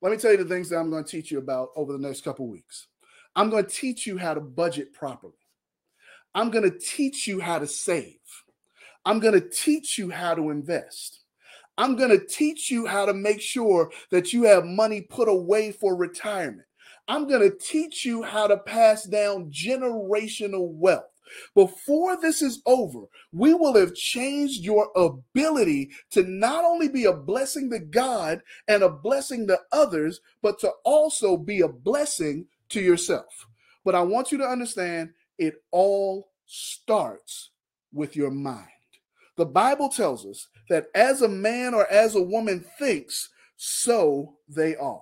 [0.00, 1.98] let me tell you the things that I'm going to teach you about over the
[1.98, 2.88] next couple weeks.
[3.36, 5.34] I'm going to teach you how to budget properly.
[6.34, 8.16] I'm going to teach you how to save.
[9.04, 11.20] I'm going to teach you how to invest.
[11.78, 15.72] I'm going to teach you how to make sure that you have money put away
[15.72, 16.66] for retirement.
[17.08, 21.04] I'm going to teach you how to pass down generational wealth.
[21.54, 27.12] Before this is over, we will have changed your ability to not only be a
[27.12, 32.80] blessing to God and a blessing to others, but to also be a blessing to
[32.80, 33.46] yourself.
[33.84, 37.50] But I want you to understand it all starts
[37.92, 38.68] with your mind.
[39.36, 44.76] The Bible tells us that as a man or as a woman thinks, so they
[44.76, 45.00] are.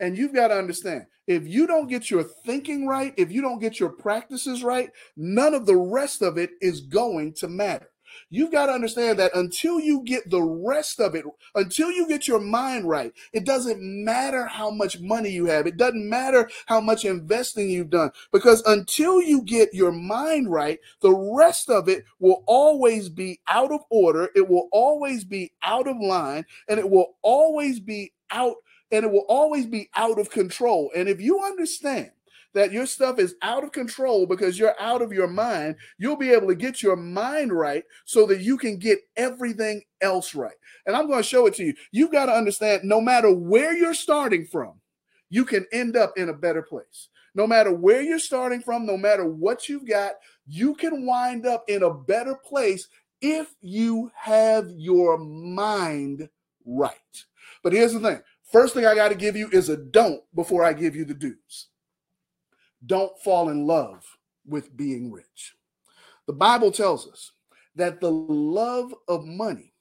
[0.00, 3.58] And you've got to understand if you don't get your thinking right, if you don't
[3.58, 7.90] get your practices right, none of the rest of it is going to matter.
[8.30, 11.24] You've got to understand that until you get the rest of it,
[11.54, 15.66] until you get your mind right, it doesn't matter how much money you have.
[15.66, 20.78] It doesn't matter how much investing you've done because until you get your mind right,
[21.00, 24.30] the rest of it will always be out of order.
[24.34, 28.56] It will always be out of line and it will always be out
[28.90, 30.90] and it will always be out of control.
[30.94, 32.10] And if you understand
[32.56, 36.32] that your stuff is out of control because you're out of your mind, you'll be
[36.32, 40.56] able to get your mind right so that you can get everything else right.
[40.86, 41.74] And I'm going to show it to you.
[41.92, 44.80] You've got to understand no matter where you're starting from,
[45.28, 47.08] you can end up in a better place.
[47.34, 50.14] No matter where you're starting from, no matter what you've got,
[50.46, 52.88] you can wind up in a better place
[53.20, 56.26] if you have your mind
[56.64, 56.94] right.
[57.62, 60.64] But here's the thing first thing I got to give you is a don't before
[60.64, 61.68] I give you the do's
[62.84, 64.04] don't fall in love
[64.46, 65.54] with being rich.
[66.26, 67.32] The Bible tells us
[67.74, 69.72] that the love of money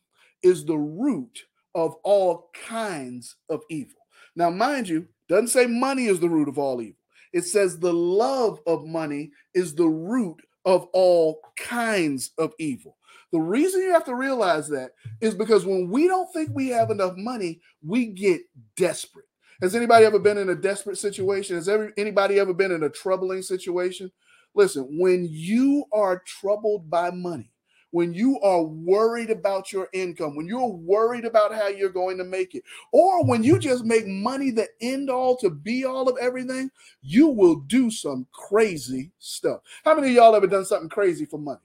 [0.43, 3.99] is the root of all kinds of evil.
[4.35, 6.99] Now, mind you, doesn't say money is the root of all evil.
[7.33, 12.97] It says the love of money is the root of all kinds of evil.
[13.31, 16.91] The reason you have to realize that is because when we don't think we have
[16.91, 18.41] enough money, we get
[18.77, 19.25] desperate.
[19.61, 21.55] Has anybody ever been in a desperate situation?
[21.55, 24.11] Has ever, anybody ever been in a troubling situation?
[24.53, 27.51] Listen, when you are troubled by money,
[27.91, 32.25] when you are worried about your income, when you're worried about how you're going to
[32.25, 36.17] make it, or when you just make money the end all to be all of
[36.17, 36.69] everything,
[37.01, 39.61] you will do some crazy stuff.
[39.85, 41.59] How many of y'all ever done something crazy for money?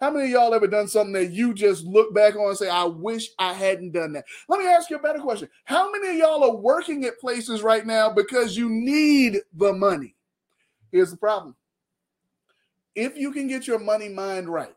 [0.00, 2.68] How many of y'all ever done something that you just look back on and say,
[2.68, 4.26] I wish I hadn't done that?
[4.48, 5.48] Let me ask you a better question.
[5.64, 10.14] How many of y'all are working at places right now because you need the money?
[10.92, 11.56] Here's the problem.
[12.94, 14.74] If you can get your money mind right,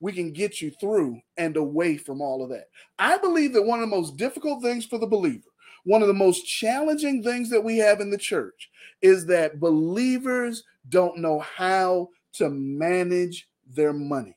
[0.00, 2.68] we can get you through and away from all of that.
[2.98, 5.48] I believe that one of the most difficult things for the believer,
[5.84, 10.64] one of the most challenging things that we have in the church is that believers
[10.90, 14.36] don't know how to manage their money.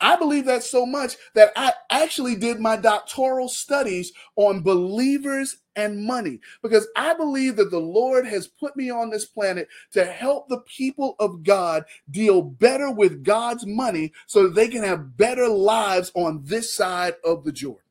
[0.00, 6.04] I believe that so much that I actually did my doctoral studies on believers and
[6.04, 10.48] money because I believe that the Lord has put me on this planet to help
[10.48, 15.48] the people of God deal better with God's money so that they can have better
[15.48, 17.82] lives on this side of the Jordan.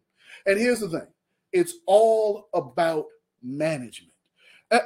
[0.46, 1.08] And here's the thing
[1.54, 3.06] it's all about
[3.42, 4.12] management.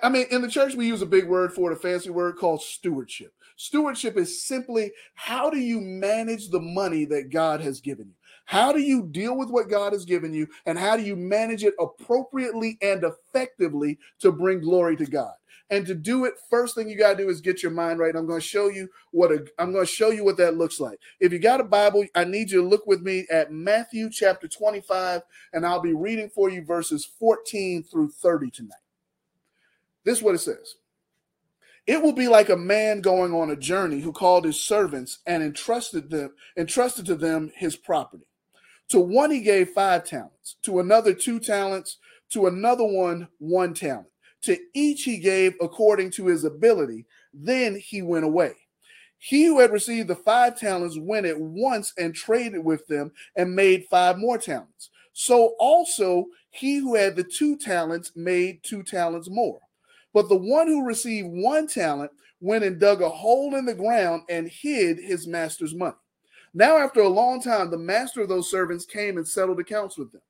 [0.03, 2.35] I mean, in the church, we use a big word for it, a fancy word
[2.35, 3.33] called stewardship.
[3.59, 8.13] Stewardship is simply how do you manage the money that God has given you?
[8.45, 10.47] How do you deal with what God has given you?
[10.65, 15.33] And how do you manage it appropriately and effectively to bring glory to God?
[15.69, 18.15] And to do it, first thing you got to do is get your mind right.
[18.15, 20.79] I'm going to show you what a, I'm going to show you what that looks
[20.79, 20.99] like.
[21.19, 24.47] If you got a Bible, I need you to look with me at Matthew chapter
[24.47, 28.77] 25, and I'll be reading for you verses 14 through 30 tonight.
[30.05, 30.75] This is what it says.
[31.89, 35.41] It will be like a man going on a journey who called his servants and
[35.41, 38.27] entrusted them, entrusted to them his property.
[38.89, 41.97] To one he gave five talents, to another two talents,
[42.29, 44.05] to another one one talent.
[44.43, 47.07] To each he gave according to his ability.
[47.33, 48.53] Then he went away.
[49.17, 53.55] He who had received the five talents went at once and traded with them and
[53.55, 54.91] made five more talents.
[55.13, 59.59] So also he who had the two talents made two talents more.
[60.13, 64.23] But the one who received one talent went and dug a hole in the ground
[64.29, 65.95] and hid his master's money.
[66.53, 70.11] Now, after a long time, the master of those servants came and settled accounts with
[70.11, 70.21] them.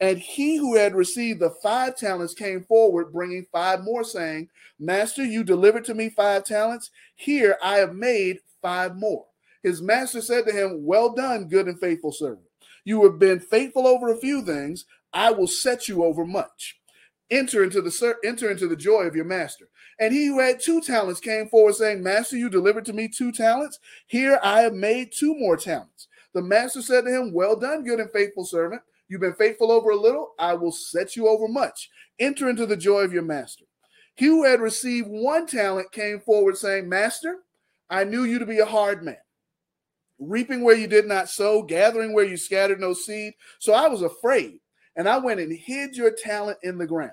[0.00, 5.24] And he who had received the five talents came forward, bringing five more, saying, Master,
[5.24, 6.90] you delivered to me five talents.
[7.14, 9.26] Here I have made five more.
[9.62, 12.48] His master said to him, Well done, good and faithful servant.
[12.84, 14.86] You have been faithful over a few things.
[15.12, 16.80] I will set you over much
[17.32, 19.68] enter into the enter into the joy of your master.
[19.98, 23.32] And he who had two talents came forward, saying, Master, you delivered to me two
[23.32, 23.78] talents.
[24.06, 26.08] Here I have made two more talents.
[26.34, 28.82] The master said to him, Well done, good and faithful servant.
[29.08, 31.90] You've been faithful over a little, I will set you over much.
[32.18, 33.64] Enter into the joy of your master.
[34.14, 37.38] He who had received one talent came forward, saying, Master,
[37.90, 39.16] I knew you to be a hard man,
[40.18, 43.34] reaping where you did not sow, gathering where you scattered no seed.
[43.58, 44.60] So I was afraid,
[44.96, 47.12] and I went and hid your talent in the ground.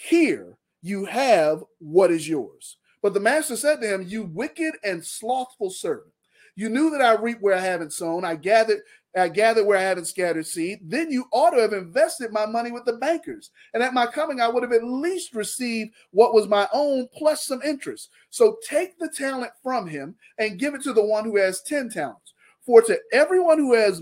[0.00, 2.76] Here you have what is yours.
[3.02, 6.12] But the master said to him, You wicked and slothful servant.
[6.54, 8.78] You knew that I reap where I haven't sown, I gathered,
[9.16, 10.78] I gathered where I haven't scattered seed.
[10.84, 13.50] Then you ought to have invested my money with the bankers.
[13.74, 17.44] And at my coming, I would have at least received what was my own plus
[17.44, 18.10] some interest.
[18.30, 21.90] So take the talent from him and give it to the one who has 10
[21.90, 22.34] talents.
[22.64, 23.98] For to everyone who has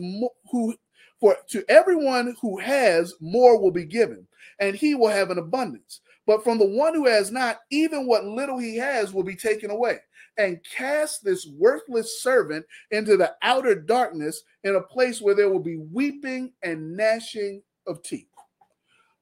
[0.50, 0.74] who
[1.20, 4.26] for to everyone who has more will be given
[4.60, 6.00] and he will have an abundance.
[6.26, 9.70] But from the one who has not, even what little he has will be taken
[9.70, 9.98] away.
[10.38, 15.60] And cast this worthless servant into the outer darkness in a place where there will
[15.60, 18.26] be weeping and gnashing of teeth.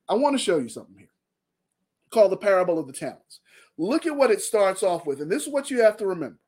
[0.09, 1.09] I want to show you something here
[2.11, 3.41] called the parable of the talents.
[3.77, 5.21] Look at what it starts off with.
[5.21, 6.39] And this is what you have to remember.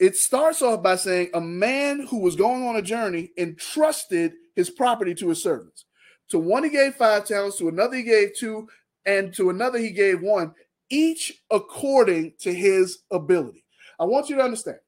[0.00, 4.70] It starts off by saying a man who was going on a journey entrusted his
[4.70, 5.84] property to his servants.
[6.30, 8.66] To one he gave five talents, to another he gave two,
[9.04, 10.54] and to another he gave one,
[10.88, 13.64] each according to his ability.
[13.98, 14.78] I want you to understand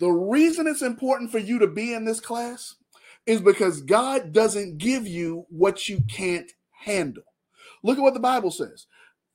[0.00, 2.74] the reason it's important for you to be in this class
[3.26, 7.22] is because God doesn't give you what you can't handle.
[7.82, 8.86] Look at what the Bible says.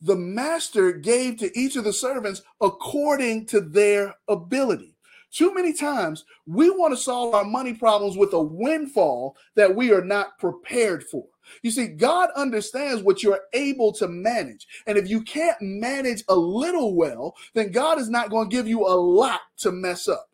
[0.01, 4.95] The master gave to each of the servants according to their ability.
[5.31, 9.91] Too many times we want to solve our money problems with a windfall that we
[9.91, 11.25] are not prepared for.
[11.61, 14.67] You see, God understands what you're able to manage.
[14.87, 18.67] And if you can't manage a little well, then God is not going to give
[18.67, 20.29] you a lot to mess up.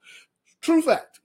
[0.61, 1.19] True fact.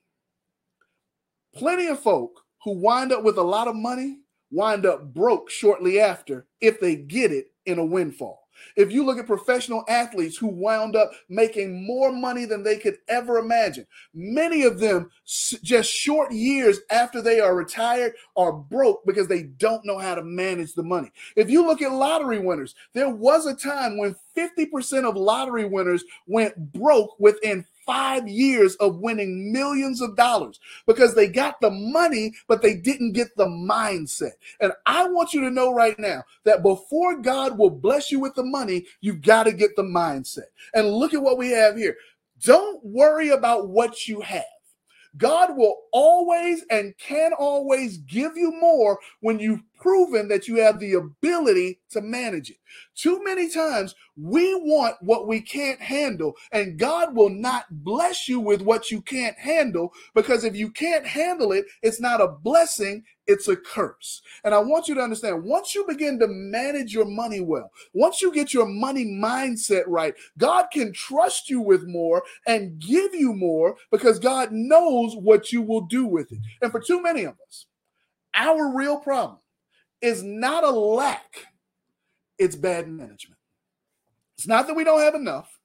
[1.54, 4.18] Plenty of folk who wind up with a lot of money
[4.50, 8.46] wind up broke shortly after if they get it in a windfall.
[8.76, 12.98] If you look at professional athletes who wound up making more money than they could
[13.08, 19.28] ever imagine, many of them just short years after they are retired are broke because
[19.28, 21.10] they don't know how to manage the money.
[21.36, 26.04] If you look at lottery winners, there was a time when 50% of lottery winners
[26.26, 32.32] went broke within five years of winning millions of dollars because they got the money,
[32.46, 34.30] but they didn't get the mindset.
[34.60, 38.36] And I want you to know right now that before God will bless you with
[38.36, 40.46] the money, you've got to get the mindset.
[40.72, 41.96] And look at what we have here.
[42.44, 44.44] Don't worry about what you have.
[45.16, 50.78] God will always and can always give you more when you've proven that you have
[50.78, 52.58] the ability to manage it.
[52.94, 58.38] Too many times we want what we can't handle, and God will not bless you
[58.38, 63.02] with what you can't handle because if you can't handle it, it's not a blessing,
[63.26, 64.22] it's a curse.
[64.44, 68.20] And I want you to understand once you begin to manage your money well, once
[68.20, 73.32] you get your money mindset right, God can trust you with more and give you
[73.32, 76.38] more because God knows what you will do with it.
[76.60, 77.66] And for too many of us,
[78.34, 79.39] our real problem
[80.00, 81.46] is not a lack,
[82.38, 83.38] it's bad management.
[84.36, 85.58] It's not that we don't have enough,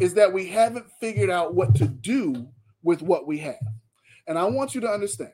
[0.00, 2.48] is that we haven't figured out what to do
[2.82, 3.56] with what we have.
[4.26, 5.32] And I want you to understand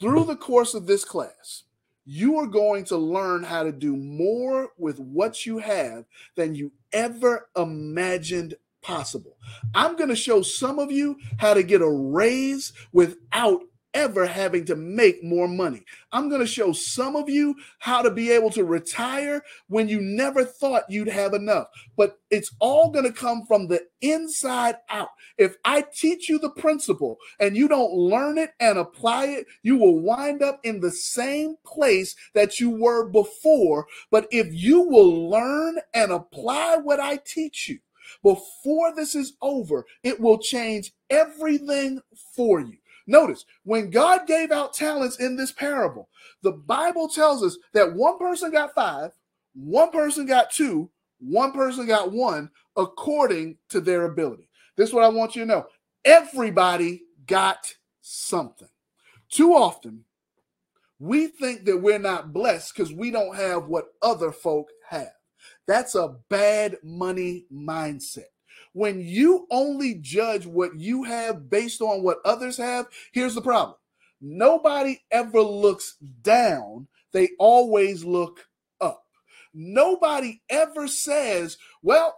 [0.00, 1.62] through the course of this class,
[2.04, 6.04] you are going to learn how to do more with what you have
[6.34, 9.36] than you ever imagined possible.
[9.74, 13.62] I'm going to show some of you how to get a raise without
[13.94, 15.84] ever having to make more money.
[16.12, 20.00] I'm going to show some of you how to be able to retire when you
[20.00, 21.68] never thought you'd have enough.
[21.96, 25.10] But it's all going to come from the inside out.
[25.38, 29.76] If I teach you the principle and you don't learn it and apply it, you
[29.76, 33.86] will wind up in the same place that you were before.
[34.10, 37.78] But if you will learn and apply what I teach you,
[38.22, 42.00] before this is over, it will change everything
[42.34, 42.76] for you.
[43.06, 46.08] Notice when God gave out talents in this parable,
[46.42, 49.10] the Bible tells us that one person got five,
[49.54, 54.48] one person got two, one person got one according to their ability.
[54.76, 55.66] This is what I want you to know.
[56.04, 58.68] Everybody got something.
[59.28, 60.04] Too often,
[60.98, 65.12] we think that we're not blessed because we don't have what other folk have.
[65.66, 68.31] That's a bad money mindset.
[68.72, 73.76] When you only judge what you have based on what others have, here's the problem
[74.22, 78.46] nobody ever looks down, they always look
[78.80, 79.04] up.
[79.52, 82.16] Nobody ever says, well,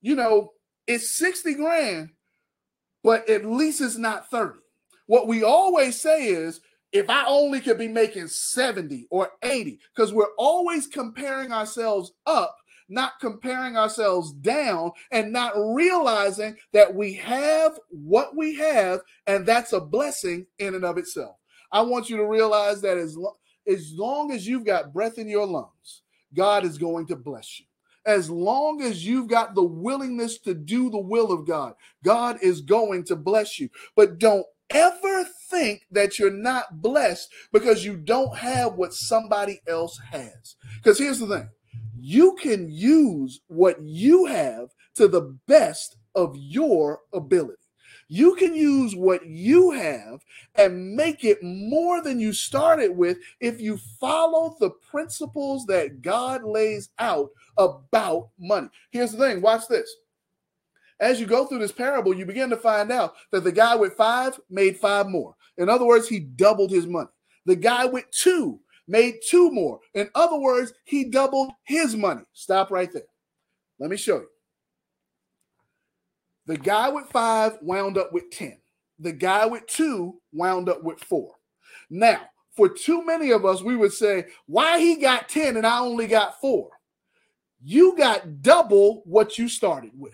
[0.00, 0.52] you know,
[0.86, 2.10] it's 60 grand,
[3.04, 4.58] but at least it's not 30.
[5.06, 6.60] What we always say is,
[6.90, 12.56] if I only could be making 70 or 80, because we're always comparing ourselves up
[12.88, 19.72] not comparing ourselves down and not realizing that we have what we have, and that's
[19.72, 21.36] a blessing in and of itself.
[21.70, 25.28] I want you to realize that as, lo- as long as you've got breath in
[25.28, 26.02] your lungs,
[26.34, 27.66] God is going to bless you.
[28.04, 32.60] As long as you've got the willingness to do the will of God, God is
[32.60, 33.68] going to bless you.
[33.94, 39.98] But don't ever think that you're not blessed because you don't have what somebody else
[40.10, 40.56] has.
[40.76, 41.48] Because here's the thing
[42.04, 47.62] you can use what you have to the best of your ability.
[48.08, 50.24] You can use what you have
[50.56, 56.42] and make it more than you started with if you follow the principles that God
[56.42, 58.68] lays out about money.
[58.90, 59.88] Here's the thing watch this.
[60.98, 63.94] As you go through this parable, you begin to find out that the guy with
[63.94, 65.36] five made five more.
[65.56, 67.10] In other words, he doubled his money.
[67.46, 69.80] The guy with two made two more.
[69.94, 72.22] In other words, he doubled his money.
[72.32, 73.02] Stop right there.
[73.78, 74.28] Let me show you.
[76.46, 78.58] The guy with five wound up with 10.
[78.98, 81.34] The guy with two wound up with four.
[81.88, 82.20] Now,
[82.56, 86.06] for too many of us, we would say, why he got 10 and I only
[86.06, 86.70] got four?
[87.62, 90.12] You got double what you started with.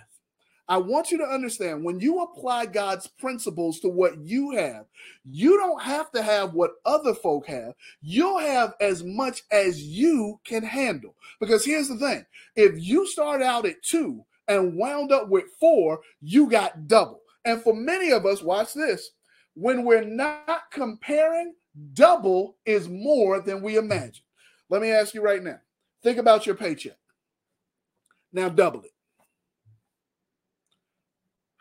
[0.69, 4.85] I want you to understand when you apply God's principles to what you have,
[5.25, 7.73] you don't have to have what other folk have.
[8.03, 11.15] You'll have as much as you can handle.
[11.41, 16.01] Because here's the thing if you start out at two and wound up with four,
[16.21, 17.21] you got double.
[17.45, 19.11] And for many of us, watch this
[19.55, 21.55] when we're not comparing,
[21.95, 24.23] double is more than we imagine.
[24.69, 25.61] Let me ask you right now
[26.03, 26.97] think about your paycheck.
[28.33, 28.93] Now, double it.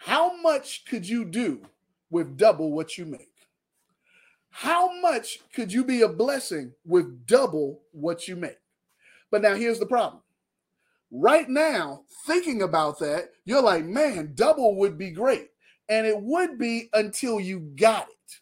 [0.08, 1.64] How much could you do
[2.10, 3.34] with double what you make?
[4.50, 8.62] How much could you be a blessing with double what you make?
[9.32, 10.22] But now here's the problem.
[11.12, 15.50] Right now, thinking about that, you're like, man, double would be great.
[15.90, 18.40] And it would be until you got it.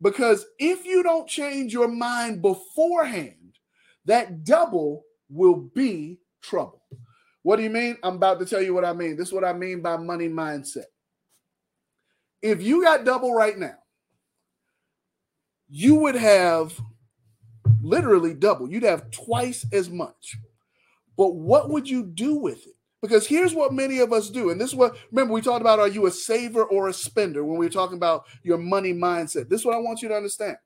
[0.00, 3.58] Because if you don't change your mind beforehand,
[4.06, 6.80] that double will be trouble.
[7.46, 7.96] What do you mean?
[8.02, 9.16] I'm about to tell you what I mean.
[9.16, 10.86] This is what I mean by money mindset.
[12.42, 13.76] If you got double right now,
[15.68, 16.76] you would have
[17.80, 18.68] literally double.
[18.68, 20.36] You'd have twice as much.
[21.16, 22.74] But what would you do with it?
[23.00, 24.50] Because here's what many of us do.
[24.50, 27.44] And this is what, remember, we talked about are you a saver or a spender
[27.44, 29.48] when we were talking about your money mindset?
[29.48, 30.56] This is what I want you to understand.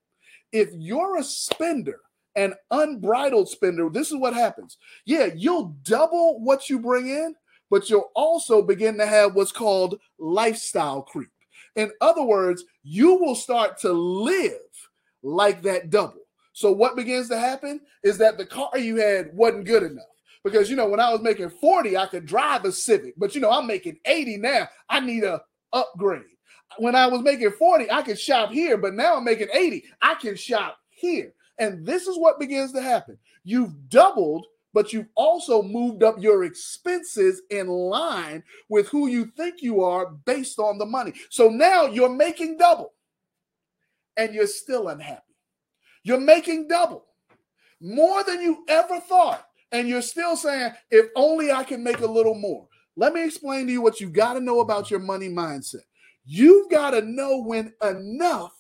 [0.51, 2.01] If you're a spender,
[2.37, 4.79] an unbridled spender, this is what happens.
[5.05, 7.35] Yeah, you'll double what you bring in,
[7.71, 11.31] but you'll also begin to have what's called lifestyle creep.
[11.77, 14.53] In other words, you will start to live
[15.23, 16.21] like that double.
[16.53, 20.05] So what begins to happen is that the car you had wasn't good enough
[20.43, 23.41] because you know when I was making 40, I could drive a Civic, but you
[23.41, 24.69] know I'm making 80 now.
[24.89, 26.23] I need a upgrade.
[26.79, 29.85] When I was making 40, I could shop here, but now I'm making 80.
[30.01, 31.33] I can shop here.
[31.61, 33.19] And this is what begins to happen.
[33.45, 39.61] You've doubled, but you've also moved up your expenses in line with who you think
[39.61, 41.13] you are based on the money.
[41.29, 42.95] So now you're making double
[44.17, 45.23] and you're still unhappy.
[46.03, 47.05] You're making double
[47.81, 52.07] more than you ever thought and you're still saying, if only I can make a
[52.07, 52.67] little more.
[52.97, 55.85] Let me explain to you what you've got to know about your money mindset.
[56.25, 58.55] You've got to know when enough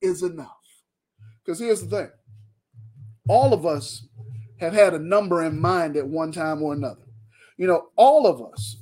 [0.00, 0.63] is enough.
[1.44, 2.10] Because here's the thing
[3.28, 4.06] all of us
[4.58, 7.02] have had a number in mind at one time or another.
[7.56, 8.76] You know, all of us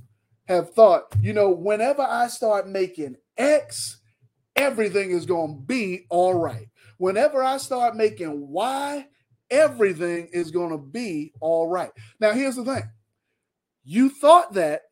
[0.47, 3.99] have thought, you know, whenever I start making X,
[4.57, 6.69] everything is going to be all right.
[6.99, 9.07] Whenever I start making Y,
[9.51, 11.91] everything is going to be all right.
[12.21, 12.83] Now, here's the thing
[13.85, 14.83] you thought that,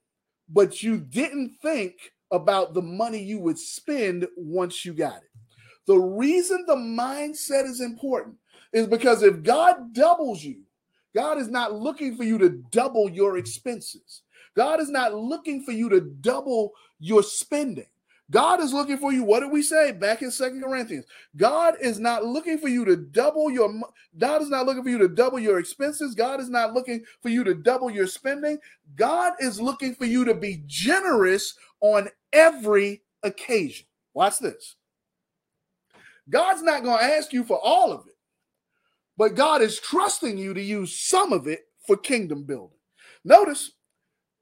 [0.48, 1.94] but you didn't think
[2.30, 5.29] about the money you would spend once you got it.
[5.90, 8.36] The reason the mindset is important
[8.72, 10.60] is because if God doubles you,
[11.16, 14.22] God is not looking for you to double your expenses.
[14.54, 17.88] God is not looking for you to double your spending.
[18.30, 19.24] God is looking for you.
[19.24, 21.06] What did we say back in Second Corinthians?
[21.36, 23.68] God is not looking for you to double your
[24.16, 26.14] God is not looking for you to double your expenses.
[26.14, 28.60] God is not looking for you to double your spending.
[28.94, 33.86] God is looking for you to be generous on every occasion.
[34.14, 34.76] Watch this.
[36.30, 38.16] God's not going to ask you for all of it,
[39.16, 42.78] but God is trusting you to use some of it for kingdom building.
[43.24, 43.72] Notice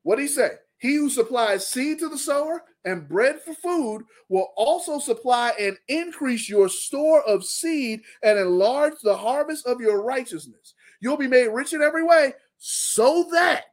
[0.03, 0.59] what he said.
[0.79, 5.77] He who supplies seed to the sower and bread for food will also supply and
[5.89, 10.75] increase your store of seed and enlarge the harvest of your righteousness.
[11.01, 13.67] You'll be made rich in every way so that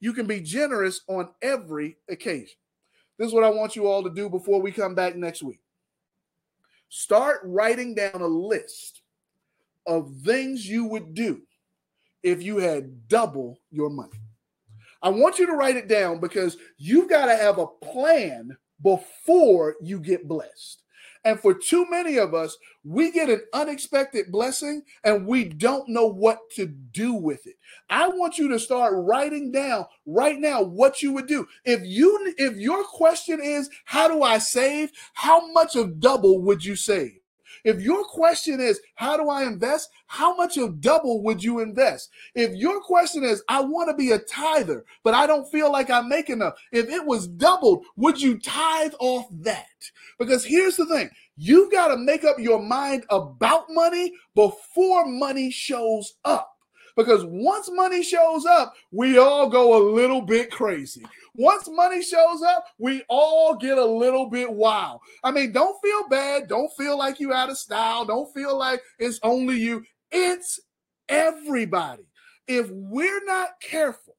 [0.00, 2.56] you can be generous on every occasion.
[3.18, 5.60] This is what I want you all to do before we come back next week.
[6.90, 9.00] Start writing down a list
[9.86, 11.40] of things you would do
[12.22, 14.18] if you had double your money.
[15.00, 19.76] I want you to write it down because you've got to have a plan before
[19.80, 20.82] you get blessed.
[21.24, 26.06] And for too many of us, we get an unexpected blessing and we don't know
[26.06, 27.56] what to do with it.
[27.90, 31.46] I want you to start writing down right now what you would do.
[31.64, 34.92] If you if your question is how do I save?
[35.14, 37.19] How much of double would you save?
[37.64, 39.90] If your question is, how do I invest?
[40.06, 42.10] How much of double would you invest?
[42.34, 45.90] If your question is, I want to be a tither, but I don't feel like
[45.90, 46.54] I make enough.
[46.72, 49.66] If it was doubled, would you tithe off that?
[50.18, 55.50] Because here's the thing you've got to make up your mind about money before money
[55.50, 56.50] shows up.
[56.96, 61.04] Because once money shows up, we all go a little bit crazy.
[61.34, 65.00] Once money shows up, we all get a little bit wild.
[65.22, 66.48] I mean, don't feel bad.
[66.48, 68.04] Don't feel like you out of style.
[68.04, 69.84] Don't feel like it's only you.
[70.10, 70.60] It's
[71.08, 72.04] everybody.
[72.46, 74.16] If we're not careful,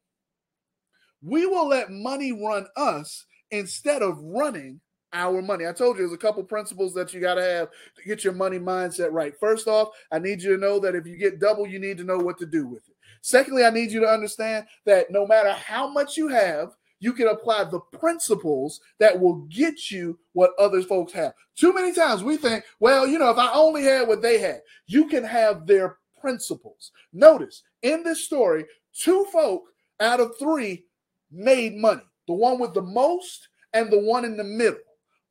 [1.21, 4.79] we will let money run us instead of running
[5.13, 5.67] our money.
[5.67, 8.33] I told you there's a couple principles that you got to have to get your
[8.33, 9.33] money mindset right.
[9.39, 12.03] First off, I need you to know that if you get double, you need to
[12.03, 12.95] know what to do with it.
[13.21, 17.27] Secondly, I need you to understand that no matter how much you have, you can
[17.27, 21.33] apply the principles that will get you what other folks have.
[21.55, 24.61] Too many times we think, well, you know, if I only had what they had,
[24.85, 26.91] you can have their principles.
[27.11, 29.63] Notice in this story, two folk
[29.99, 30.85] out of three
[31.31, 34.79] made money the one with the most and the one in the middle.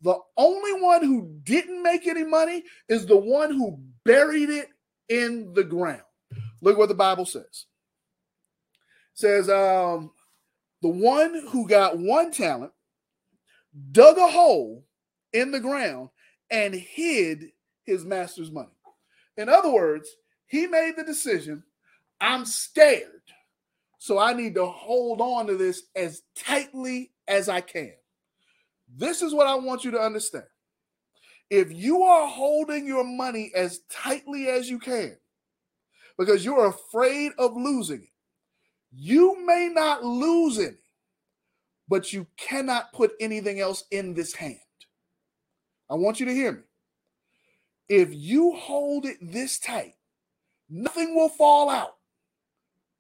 [0.03, 4.69] The only one who didn't make any money is the one who buried it
[5.09, 6.03] in the ground.
[6.63, 7.45] Look what the Bible says.
[7.45, 10.13] It says um,
[10.83, 12.73] the one who got one talent
[13.93, 14.85] dug a hole
[15.33, 16.09] in the ground
[16.51, 17.53] and hid
[17.85, 18.69] his master's money.
[19.37, 20.09] In other words,
[20.47, 21.63] he made the decision
[22.21, 23.23] I'm scared,
[23.99, 27.95] so I need to hold on to this as tightly as I can.
[28.97, 30.45] This is what I want you to understand.
[31.49, 35.16] If you are holding your money as tightly as you can
[36.18, 38.09] because you're afraid of losing it,
[38.93, 40.76] you may not lose any,
[41.88, 44.59] but you cannot put anything else in this hand.
[45.88, 46.62] I want you to hear me.
[47.88, 49.95] If you hold it this tight,
[50.68, 51.97] nothing will fall out,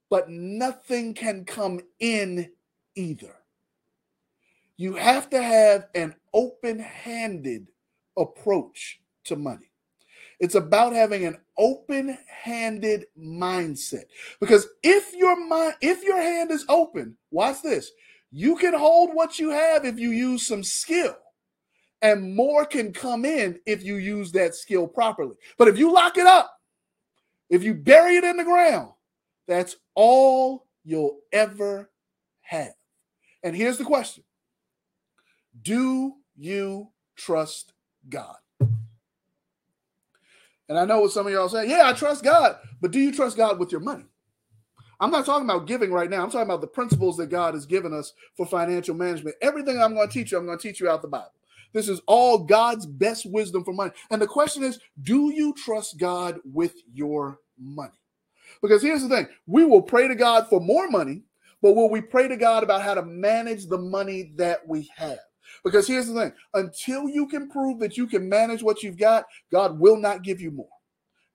[0.08, 2.50] but nothing can come in
[2.96, 3.36] either.
[4.80, 7.68] You have to have an open handed
[8.16, 9.70] approach to money.
[10.38, 14.04] It's about having an open-handed mindset.
[14.40, 17.90] Because if your mind, if your hand is open, watch this.
[18.32, 21.14] You can hold what you have if you use some skill.
[22.00, 25.36] And more can come in if you use that skill properly.
[25.58, 26.58] But if you lock it up,
[27.50, 28.92] if you bury it in the ground,
[29.46, 31.90] that's all you'll ever
[32.40, 32.72] have.
[33.42, 34.24] And here's the question
[35.62, 37.72] Do you trust
[38.08, 38.36] God?
[40.68, 43.12] And I know what some of y'all say, yeah, I trust God, but do you
[43.12, 44.04] trust God with your money?
[45.00, 46.22] I'm not talking about giving right now.
[46.22, 49.36] I'm talking about the principles that God has given us for financial management.
[49.40, 51.32] Everything I'm going to teach you, I'm going to teach you out the Bible.
[51.72, 53.92] This is all God's best wisdom for money.
[54.10, 57.92] And the question is, do you trust God with your money?
[58.60, 61.22] Because here's the thing we will pray to God for more money,
[61.62, 65.18] but will we pray to God about how to manage the money that we have?
[65.64, 69.24] Because here's the thing until you can prove that you can manage what you've got,
[69.52, 70.68] God will not give you more.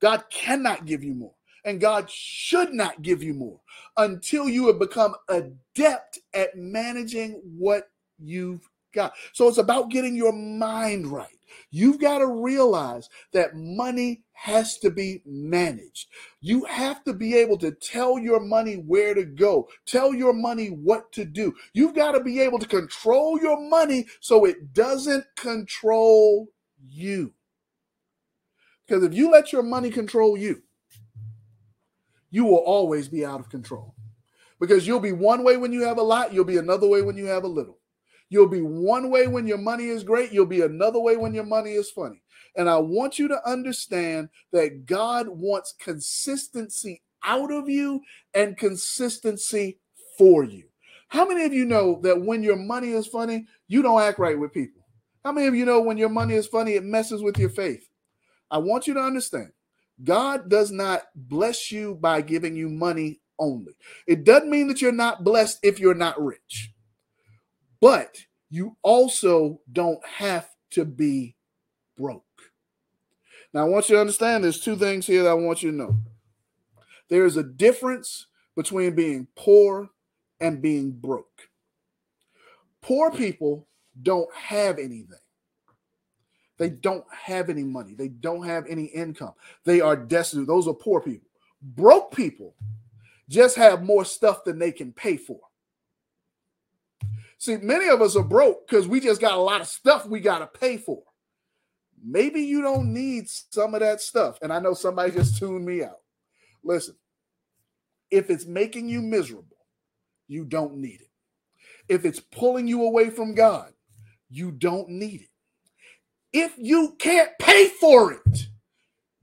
[0.01, 1.33] God cannot give you more.
[1.63, 3.59] And God should not give you more
[3.97, 8.61] until you have become adept at managing what you've
[8.93, 9.13] got.
[9.33, 11.34] So it's about getting your mind right.
[11.71, 16.07] You've got to realize that money has to be managed.
[16.41, 20.67] You have to be able to tell your money where to go, tell your money
[20.67, 21.55] what to do.
[21.73, 26.47] You've got to be able to control your money so it doesn't control
[26.85, 27.33] you.
[28.85, 30.61] Because if you let your money control you,
[32.29, 33.95] you will always be out of control.
[34.59, 37.17] Because you'll be one way when you have a lot, you'll be another way when
[37.17, 37.79] you have a little.
[38.29, 41.45] You'll be one way when your money is great, you'll be another way when your
[41.45, 42.21] money is funny.
[42.55, 48.01] And I want you to understand that God wants consistency out of you
[48.33, 49.79] and consistency
[50.17, 50.63] for you.
[51.09, 54.39] How many of you know that when your money is funny, you don't act right
[54.39, 54.85] with people?
[55.23, 57.87] How many of you know when your money is funny, it messes with your faith?
[58.49, 59.51] I want you to understand
[60.03, 63.73] God does not bless you by giving you money only.
[64.07, 66.71] It doesn't mean that you're not blessed if you're not rich
[67.81, 68.17] but
[68.49, 71.35] you also don't have to be
[71.97, 72.23] broke.
[73.53, 75.77] Now, I want you to understand there's two things here that I want you to
[75.77, 75.97] know.
[77.09, 79.89] There is a difference between being poor
[80.39, 81.49] and being broke.
[82.81, 83.67] Poor people
[84.01, 85.19] don't have anything.
[86.57, 87.93] They don't have any money.
[87.93, 89.33] They don't have any income.
[89.65, 90.47] They are destitute.
[90.47, 91.27] Those are poor people.
[91.61, 92.55] Broke people
[93.27, 95.39] just have more stuff than they can pay for.
[97.45, 100.19] See, many of us are broke because we just got a lot of stuff we
[100.19, 101.03] got to pay for.
[102.03, 104.39] Maybe you don't need some of that stuff.
[104.41, 105.99] And I know somebody just tuned me out.
[106.63, 106.95] Listen,
[108.09, 109.57] if it's making you miserable,
[110.27, 111.11] you don't need it.
[111.87, 113.73] If it's pulling you away from God,
[114.27, 115.29] you don't need it.
[116.33, 118.47] If you can't pay for it,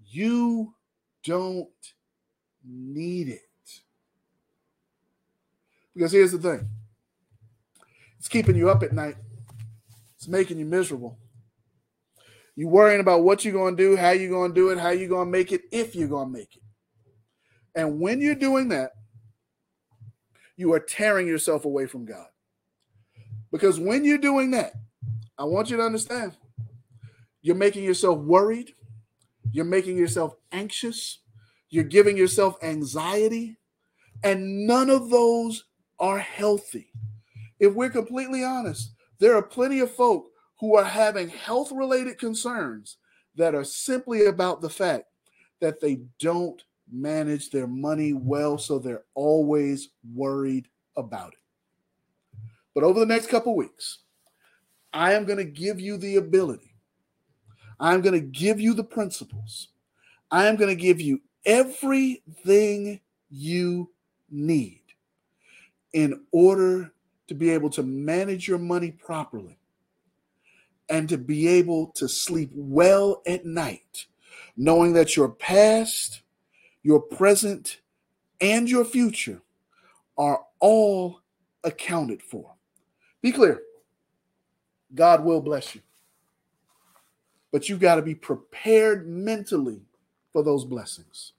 [0.07, 0.75] you
[1.25, 1.69] don't
[2.65, 3.41] need it.
[5.93, 6.69] Because here's the thing
[8.23, 9.17] it's keeping you up at night.
[10.15, 11.19] It's making you miserable.
[12.55, 14.91] You worrying about what you're going to do, how you're going to do it, how
[14.91, 16.63] you're going to make it, if you're going to make it.
[17.75, 18.93] And when you're doing that,
[20.57, 22.29] you are tearing yourself away from God.
[23.51, 24.75] Because when you're doing that,
[25.37, 26.37] I want you to understand
[27.41, 28.73] you're making yourself worried,
[29.51, 31.19] you're making yourself anxious,
[31.71, 33.59] you're giving yourself anxiety,
[34.23, 35.65] and none of those
[35.99, 36.93] are healthy.
[37.63, 38.91] If we're completely honest,
[39.21, 40.27] there are plenty of folk
[40.59, 42.97] who are having health related concerns
[43.37, 45.05] that are simply about the fact
[45.61, 46.61] that they don't
[46.93, 51.39] manage their money well, so they're always worried about it.
[52.75, 53.99] But over the next couple weeks,
[54.93, 56.75] I am going to give you the ability.
[57.79, 59.69] I'm going to give you the principles.
[60.33, 63.01] I am going to give you everything
[63.31, 63.89] you
[64.33, 64.83] need
[65.93, 66.92] in order
[67.29, 69.59] to be able to manage your money properly
[70.89, 74.07] and to be able to sleep well at night,
[74.57, 76.23] knowing that your past,
[76.83, 77.81] your present,
[78.41, 79.41] and your future
[80.19, 81.21] are all
[81.65, 82.53] accounted for.
[83.23, 83.63] Be clear
[84.95, 85.81] God will bless you,
[87.51, 89.81] but you've got to be prepared mentally
[90.33, 91.33] for those blessings.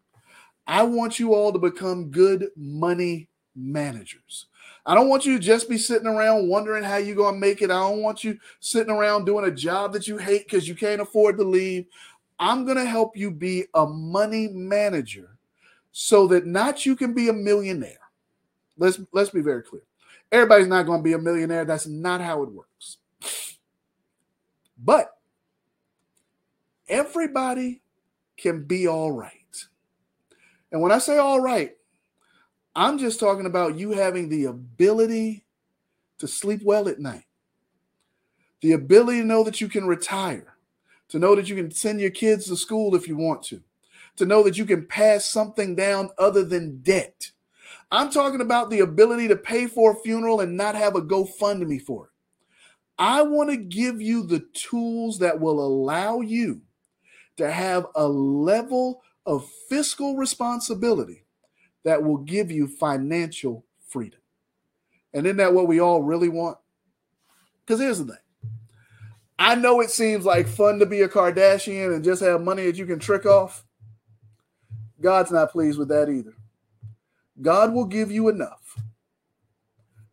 [0.65, 4.47] I want you all to become good money managers.
[4.86, 7.61] I don't want you to just be sitting around wondering how you're going to make
[7.61, 7.71] it.
[7.71, 11.01] I don't want you sitting around doing a job that you hate because you can't
[11.01, 11.86] afford to leave.
[12.39, 15.38] I'm going to help you be a money manager
[15.93, 17.99] so that not you can be a millionaire.
[18.77, 19.84] Let's let's be very clear.
[20.31, 21.63] Everybody's not going to be a millionaire.
[21.63, 22.97] That's not how it works.
[24.84, 25.15] But
[26.89, 27.81] everybody
[28.36, 29.31] can be all right.
[30.71, 31.77] And when I say all right,
[32.76, 35.45] I'm just talking about you having the ability
[36.17, 37.26] to sleep well at night,
[38.61, 40.57] the ability to know that you can retire,
[41.09, 43.61] to know that you can send your kids to school if you want to,
[44.15, 47.32] to know that you can pass something down other than debt.
[47.91, 51.80] I'm talking about the ability to pay for a funeral and not have a GoFundMe
[51.80, 52.11] for it.
[52.97, 56.61] I want to give you the tools that will allow you
[57.38, 61.22] to have a level of fiscal responsibility
[61.84, 64.19] that will give you financial freedom.
[65.13, 66.57] And isn't that what we all really want?
[67.65, 68.17] Because here's the thing
[69.38, 72.77] I know it seems like fun to be a Kardashian and just have money that
[72.77, 73.65] you can trick off.
[75.01, 76.34] God's not pleased with that either.
[77.41, 78.77] God will give you enough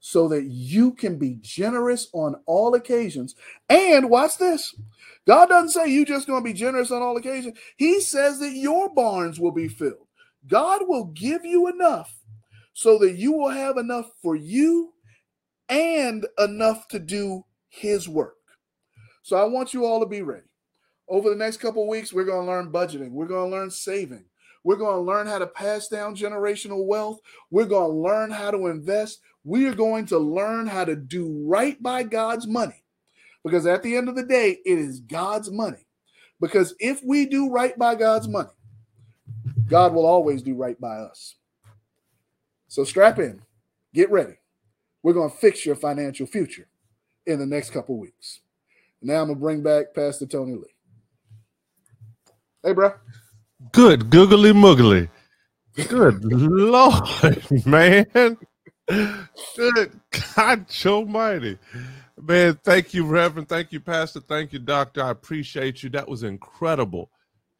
[0.00, 3.36] so that you can be generous on all occasions.
[3.68, 4.74] And watch this
[5.26, 8.52] God doesn't say you're just going to be generous on all occasions, He says that
[8.52, 10.06] your barns will be filled.
[10.46, 12.14] God will give you enough
[12.72, 14.92] so that you will have enough for you
[15.68, 18.36] and enough to do his work.
[19.22, 20.46] So I want you all to be ready.
[21.08, 23.10] Over the next couple weeks, we're going to learn budgeting.
[23.10, 24.24] We're going to learn saving.
[24.64, 27.20] We're going to learn how to pass down generational wealth.
[27.50, 29.20] We're going to learn how to invest.
[29.44, 32.84] We are going to learn how to do right by God's money.
[33.42, 35.86] Because at the end of the day, it is God's money.
[36.40, 38.50] Because if we do right by God's money,
[39.70, 41.36] God will always do right by us.
[42.66, 43.40] So strap in,
[43.94, 44.34] get ready.
[45.02, 46.66] We're going to fix your financial future
[47.24, 48.40] in the next couple weeks.
[49.00, 50.74] Now I'm going to bring back Pastor Tony Lee.
[52.62, 52.92] Hey, bro.
[53.72, 55.08] Good googly muggly.
[55.88, 58.36] Good Lord, man.
[59.56, 60.00] Good
[60.36, 61.58] God Almighty.
[62.20, 63.48] Man, thank you, Reverend.
[63.48, 64.20] Thank you, Pastor.
[64.20, 65.02] Thank you, Doctor.
[65.02, 65.90] I appreciate you.
[65.90, 67.10] That was incredible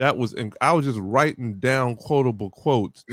[0.01, 3.05] that was in, I was just writing down quotable quotes.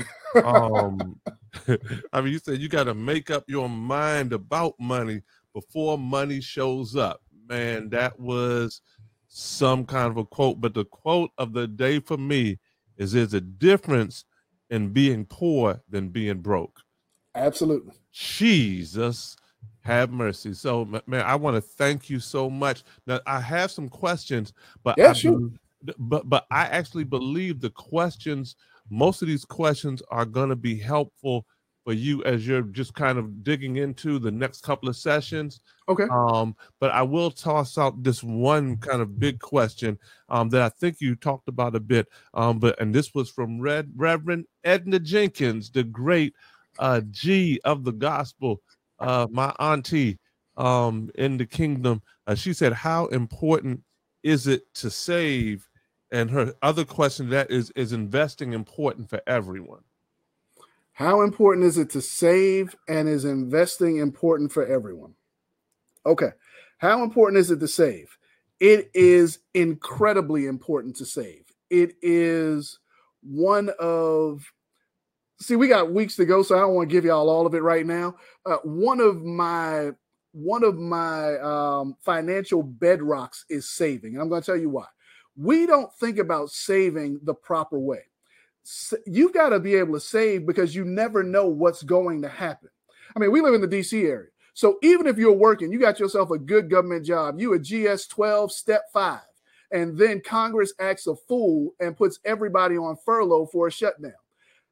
[0.42, 1.20] Um,
[2.12, 5.22] I mean, you said you got to make up your mind about money
[5.54, 7.20] before money shows up.
[7.48, 8.80] Man, that was
[9.28, 10.60] some kind of a quote.
[10.60, 12.58] But the quote of the day for me
[12.96, 14.24] is: "There's a difference
[14.70, 16.80] in being poor than being broke."
[17.34, 17.94] Absolutely.
[18.12, 19.36] Jesus
[19.80, 20.54] have mercy.
[20.54, 22.82] So, man, I want to thank you so much.
[23.06, 24.52] Now, I have some questions,
[24.84, 25.50] but yeah, I, sure
[25.98, 28.56] but but I actually believe the questions,
[28.90, 31.46] most of these questions are going to be helpful
[31.88, 35.60] for you as you're just kind of digging into the next couple of sessions.
[35.88, 36.04] Okay.
[36.10, 39.98] Um, but I will toss out this one kind of big question
[40.28, 42.06] um, that I think you talked about a bit.
[42.34, 46.34] Um, but and this was from Red Reverend Edna Jenkins, the great
[46.78, 48.60] uh, G of the gospel,
[48.98, 50.18] uh, my auntie
[50.58, 52.02] um, in the kingdom.
[52.26, 53.80] Uh, she said, "How important
[54.28, 55.66] is it to save
[56.12, 59.80] and her other question that is is investing important for everyone?
[60.92, 65.14] How important is it to save and is investing important for everyone?
[66.04, 66.30] Okay.
[66.76, 68.18] How important is it to save?
[68.60, 71.46] It is incredibly important to save.
[71.70, 72.78] It is
[73.22, 74.44] one of
[75.40, 77.54] see we got weeks to go so i don't want to give y'all all of
[77.54, 78.14] it right now
[78.46, 79.92] uh, one of my
[80.38, 84.86] one of my um, financial bedrocks is saving and i'm going to tell you why
[85.38, 88.02] we don't think about saving the proper way.
[89.06, 92.68] You've got to be able to save because you never know what's going to happen.
[93.14, 94.28] I mean, we live in the DC area.
[94.52, 98.08] So even if you're working, you got yourself a good government job, you a GS
[98.08, 99.20] 12, step five,
[99.70, 104.12] and then Congress acts a fool and puts everybody on furlough for a shutdown.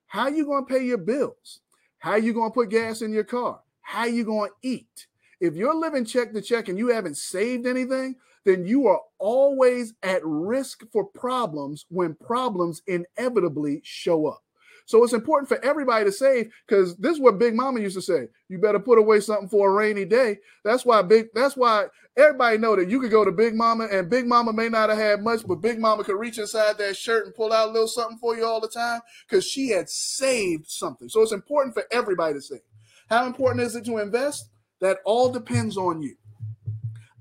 [0.08, 1.60] How you going to pay your bills?
[1.98, 3.60] How you going to put gas in your car?
[3.80, 5.06] How you going to eat?
[5.40, 9.92] If you're living check to check and you haven't saved anything, then you are always
[10.02, 14.42] at risk for problems when problems inevitably show up.
[14.86, 18.02] So it's important for everybody to save because this is what Big Mama used to
[18.02, 18.28] say.
[18.48, 20.38] You better put away something for a rainy day.
[20.64, 24.08] That's why big that's why everybody know that you could go to Big Mama and
[24.08, 27.26] Big Mama may not have had much, but Big Mama could reach inside that shirt
[27.26, 30.70] and pull out a little something for you all the time because she had saved
[30.70, 31.08] something.
[31.08, 32.60] So it's important for everybody to save.
[33.08, 34.50] How important is it to invest?
[34.80, 36.16] That all depends on you.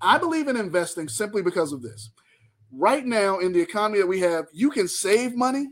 [0.01, 2.11] I believe in investing simply because of this.
[2.71, 5.67] Right now, in the economy that we have, you can save money,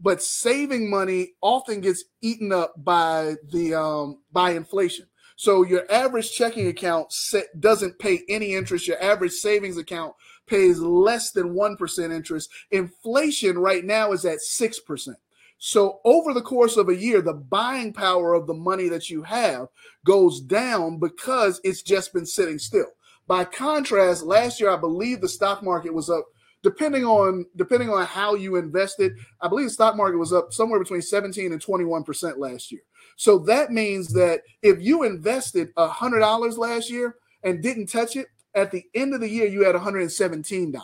[0.00, 5.06] but saving money often gets eaten up by the um, by inflation.
[5.36, 8.88] So your average checking account set, doesn't pay any interest.
[8.88, 10.14] Your average savings account
[10.48, 12.50] pays less than 1% interest.
[12.72, 15.14] Inflation right now is at 6%.
[15.58, 19.22] So over the course of a year, the buying power of the money that you
[19.24, 19.68] have
[20.04, 22.86] goes down because it's just been sitting still.
[23.26, 26.24] By contrast, last year I believe the stock market was up
[26.62, 29.12] depending on depending on how you invested.
[29.40, 32.82] I believe the stock market was up somewhere between 17 and 21% last year.
[33.16, 38.70] So that means that if you invested $100 last year and didn't touch it, at
[38.70, 40.74] the end of the year you had $117.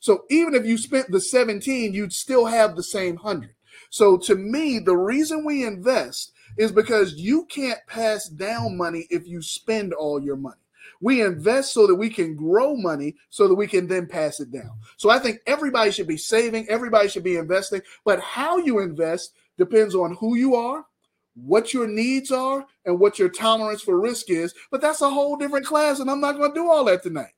[0.00, 3.54] So even if you spent the 17, you'd still have the same 100.
[3.90, 9.26] So to me, the reason we invest is because you can't pass down money if
[9.26, 10.56] you spend all your money.
[11.00, 14.50] We invest so that we can grow money so that we can then pass it
[14.52, 14.70] down.
[14.96, 19.32] So I think everybody should be saving, everybody should be investing, but how you invest
[19.56, 20.84] depends on who you are,
[21.34, 24.54] what your needs are, and what your tolerance for risk is.
[24.70, 27.32] But that's a whole different class, and I'm not going to do all that tonight.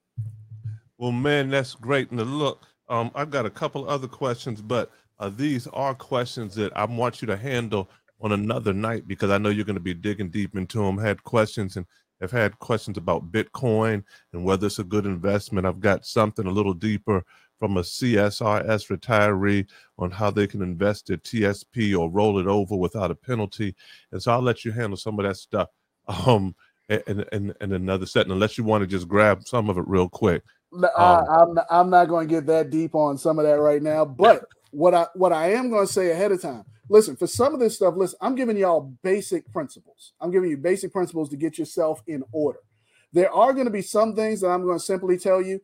[0.99, 2.11] Well, man, that's great.
[2.11, 4.91] And look, um, I've got a couple other questions, but
[5.23, 7.89] uh, these are questions that I want you to handle
[8.21, 10.99] on another night because I know you're going to be digging deep into them.
[10.99, 11.87] Had questions and
[12.21, 14.03] have had questions about Bitcoin
[14.33, 15.65] and whether it's a good investment.
[15.65, 17.25] I've got something a little deeper
[17.61, 22.75] from a CSRS retiree on how they can invest their TSP or roll it over
[22.75, 23.77] without a penalty.
[24.11, 25.69] And so I'll let you handle some of that stuff
[26.27, 26.57] um,
[26.89, 30.09] in, in, in another setting, unless you want to just grab some of it real
[30.09, 30.43] quick.
[30.75, 30.89] Um,
[31.29, 34.47] I'm, I'm not going to get that deep on some of that right now, but
[34.73, 36.65] what I what I am going to say ahead of time.
[36.89, 40.13] Listen, for some of this stuff, listen, I'm giving y'all basic principles.
[40.21, 42.59] I'm giving you basic principles to get yourself in order.
[43.13, 45.61] There are going to be some things that I'm going to simply tell you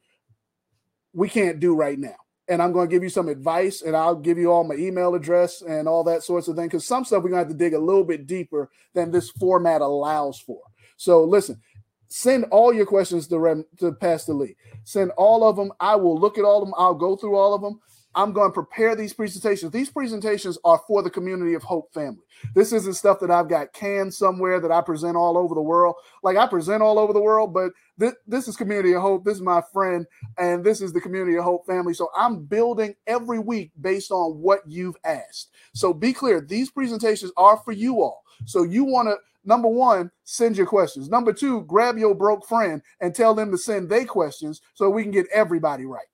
[1.12, 2.14] we can't do right now.
[2.48, 5.14] And I'm going to give you some advice and I'll give you all my email
[5.14, 6.66] address and all that sorts of thing.
[6.66, 9.30] Because some stuff we're going to have to dig a little bit deeper than this
[9.30, 10.60] format allows for.
[10.96, 11.60] So listen,
[12.08, 14.56] send all your questions to, Rem, to Pastor Lee.
[14.84, 15.72] Send all of them.
[15.78, 16.74] I will look at all of them.
[16.78, 17.80] I'll go through all of them.
[18.14, 19.70] I'm going to prepare these presentations.
[19.70, 22.22] These presentations are for the community of Hope family.
[22.54, 25.94] This isn't stuff that I've got canned somewhere that I present all over the world.
[26.22, 29.24] Like I present all over the world, but th- this is community of hope.
[29.24, 30.06] This is my friend,
[30.38, 31.94] and this is the community of hope family.
[31.94, 35.50] So I'm building every week based on what you've asked.
[35.74, 38.22] So be clear, these presentations are for you all.
[38.46, 41.08] So you want to number one, send your questions.
[41.08, 45.02] Number two, grab your broke friend and tell them to send their questions so we
[45.02, 46.06] can get everybody right.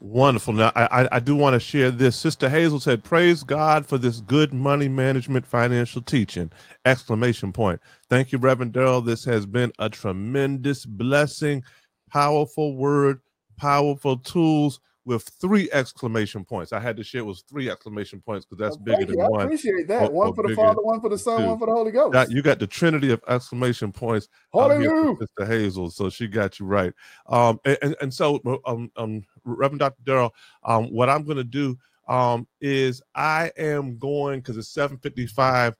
[0.00, 0.54] Wonderful.
[0.54, 2.16] Now, I, I do want to share this.
[2.16, 6.52] Sister Hazel said, "Praise God for this good money management financial teaching!"
[6.84, 7.80] Exclamation point.
[8.10, 9.04] Thank you, Reverend Daryl.
[9.04, 11.64] This has been a tremendous blessing.
[12.12, 13.20] Powerful word,
[13.58, 16.70] powerful tools with three exclamation points.
[16.70, 19.28] I had to share it was three exclamation points because that's well, bigger than I
[19.28, 19.40] one.
[19.40, 20.10] I appreciate that.
[20.10, 21.46] Or, one for the Father, one for the Son, two.
[21.46, 22.30] one for the Holy Ghost.
[22.30, 24.28] You got the Trinity of exclamation points.
[24.52, 25.16] Hallelujah.
[25.18, 26.92] Sister Hazel, so she got you right.
[27.26, 30.02] Um, and, and, and so, um, um, Reverend Dr.
[30.04, 30.30] Daryl,
[30.62, 35.74] um, what I'm going to do um, is I am going because it's 7:55.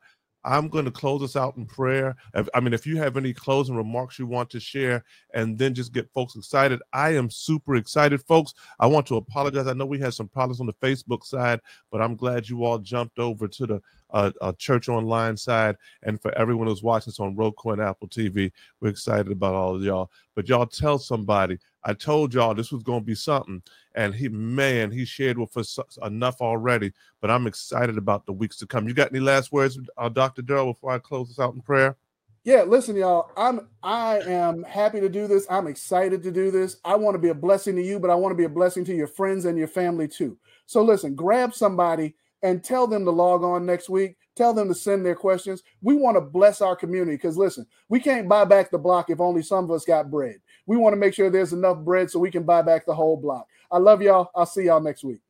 [0.49, 2.17] I'm going to close us out in prayer.
[2.55, 5.93] I mean, if you have any closing remarks you want to share and then just
[5.93, 8.55] get folks excited, I am super excited, folks.
[8.81, 9.67] I want to apologize.
[9.67, 11.61] I know we had some problems on the Facebook side,
[11.93, 13.81] but I'm glad you all jumped over to the
[14.11, 15.77] uh, uh, church online side.
[16.03, 18.51] And for everyone who's watching us on Roku and Apple TV,
[18.81, 20.11] we're excited about all of y'all.
[20.35, 23.63] But y'all tell somebody, I told y'all this was going to be something.
[23.95, 26.93] And he, man, he shared with us enough already.
[27.21, 28.89] But I'm excited about the weeks to come.
[28.89, 30.43] You got any last words, uh, Dr.
[30.43, 31.97] Daryl, before I close this out in prayer?
[32.45, 33.31] Yeah, listen, y'all.
[33.37, 35.47] I'm I am happy to do this.
[35.51, 36.79] I'm excited to do this.
[36.85, 38.85] I want to be a blessing to you, but I want to be a blessing
[38.87, 40.39] to your friends and your family too.
[40.65, 44.17] So listen, grab somebody and tell them to log on next week.
[44.37, 45.63] Tell them to send their questions.
[45.83, 49.21] We want to bless our community because listen, we can't buy back the block if
[49.21, 50.37] only some of us got bread.
[50.67, 53.17] We want to make sure there's enough bread so we can buy back the whole
[53.17, 53.47] block.
[53.71, 54.31] I love y'all.
[54.35, 55.21] I'll see y'all next week.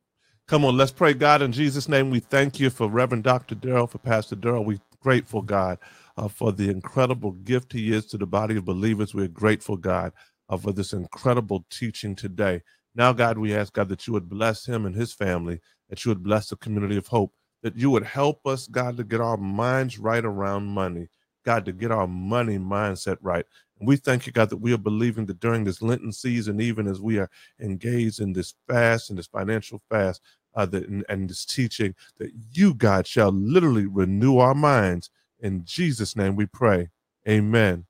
[0.47, 1.13] Come on, let's pray.
[1.13, 3.53] God, in Jesus' name, we thank you for Reverend Dr.
[3.55, 4.65] Darrell, for Pastor Darrell.
[4.65, 5.77] We're grateful, God,
[6.17, 9.13] uh, for the incredible gift he is to the body of believers.
[9.13, 10.11] We're grateful, God,
[10.49, 12.61] uh, for this incredible teaching today.
[12.95, 16.09] Now, God, we ask, God, that you would bless him and his family, that you
[16.09, 19.37] would bless the community of hope, that you would help us, God, to get our
[19.37, 21.07] minds right around money,
[21.45, 23.45] God, to get our money mindset right.
[23.79, 26.87] And we thank you, God, that we are believing that during this Lenten season, even
[26.87, 27.29] as we are
[27.59, 30.21] engaged in this fast and this financial fast,
[30.55, 35.09] uh, that, and, and this teaching, that you, God, shall literally renew our minds.
[35.39, 36.89] In Jesus' name we pray.
[37.27, 37.85] Amen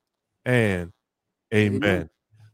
[0.46, 0.92] and
[1.54, 1.84] amen.
[1.84, 2.10] amen.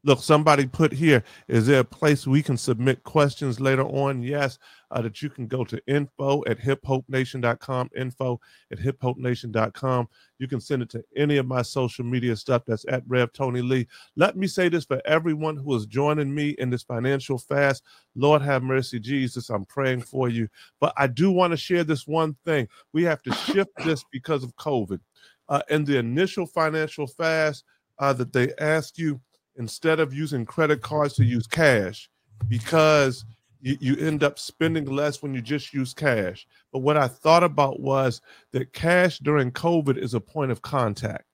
[0.05, 4.21] Look, somebody put here, is there a place we can submit questions later on?
[4.21, 4.59] Yes,
[4.91, 8.39] uh, that you can go to info at hiphopenation.com, info
[8.71, 10.07] at hiphopenation.com.
[10.37, 13.63] You can send it to any of my social media stuff that's at Rev Tony
[13.63, 13.87] Lee.
[14.15, 17.81] Let me say this for everyone who is joining me in this financial fast.
[18.15, 19.49] Lord have mercy, Jesus.
[19.49, 20.47] I'm praying for you.
[20.79, 22.67] But I do want to share this one thing.
[22.93, 24.99] We have to shift this because of COVID.
[25.49, 27.63] Uh, in the initial financial fast
[27.97, 29.19] uh, that they asked you,
[29.57, 32.09] instead of using credit cards to use cash
[32.47, 33.25] because
[33.61, 36.47] you, you end up spending less when you just use cash.
[36.71, 41.25] But what I thought about was that cash during COVID is a point of contact.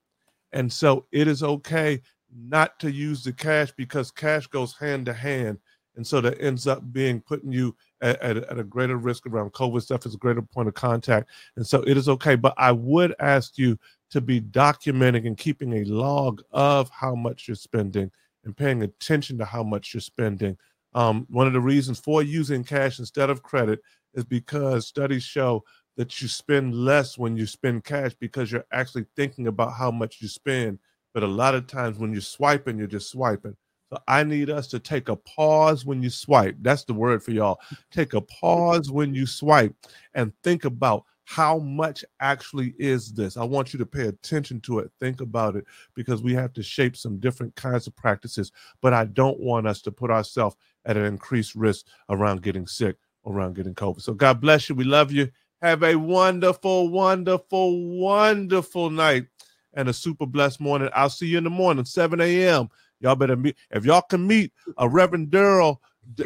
[0.53, 2.01] And so it is okay
[2.34, 5.57] not to use the cash because cash goes hand to hand.
[5.95, 9.51] And so that ends up being putting you at, at, at, a greater risk around
[9.51, 11.30] COVID stuff is a greater point of contact.
[11.57, 12.36] And so it is okay.
[12.36, 13.78] But I would ask you
[14.12, 18.12] to be documenting and keeping a log of how much you're spending
[18.43, 20.57] and paying attention to how much you're spending.
[20.93, 23.80] Um, one of the reasons for using cash instead of credit
[24.14, 25.64] is because studies show
[25.95, 30.22] that you spend less when you spend cash because you're actually thinking about how much
[30.22, 30.80] you spend.
[31.14, 33.55] But a lot of times when you're swiping, you're just swiping.
[33.89, 36.55] So I need us to take a pause when you swipe.
[36.62, 37.59] That's the word for y'all.
[37.91, 39.76] Take a pause when you swipe
[40.14, 43.38] and think about how much actually is this?
[43.38, 46.63] I want you to pay attention to it, think about it, because we have to
[46.63, 48.51] shape some different kinds of practices.
[48.82, 50.55] But I don't want us to put ourselves
[50.86, 54.01] at an increased risk around getting sick, around getting COVID.
[54.01, 54.76] So God bless you.
[54.76, 55.30] We love you.
[55.61, 59.28] Have a wonderful, wonderful, wonderful night
[59.74, 60.89] and a super blessed morning.
[60.93, 62.69] I'll see you in the morning, 7 a.m.
[62.99, 63.55] Y'all better meet.
[63.69, 65.82] If y'all can meet a Reverend Darrell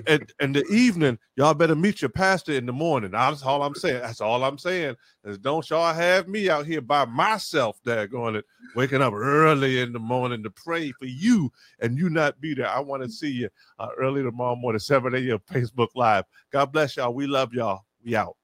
[0.07, 3.11] in, in the evening, y'all better meet your pastor in the morning.
[3.11, 4.01] That's all I'm saying.
[4.01, 4.95] That's all I'm saying.
[5.23, 8.45] Is don't y'all have me out here by myself there going it,
[8.76, 12.69] waking up early in the morning to pray for you and you not be there.
[12.69, 13.49] I want to see you
[13.80, 15.39] uh, early tomorrow morning, 7 a.m.
[15.51, 16.26] Facebook Live.
[16.51, 17.13] God bless y'all.
[17.13, 17.86] We love y'all.
[18.03, 18.36] We out.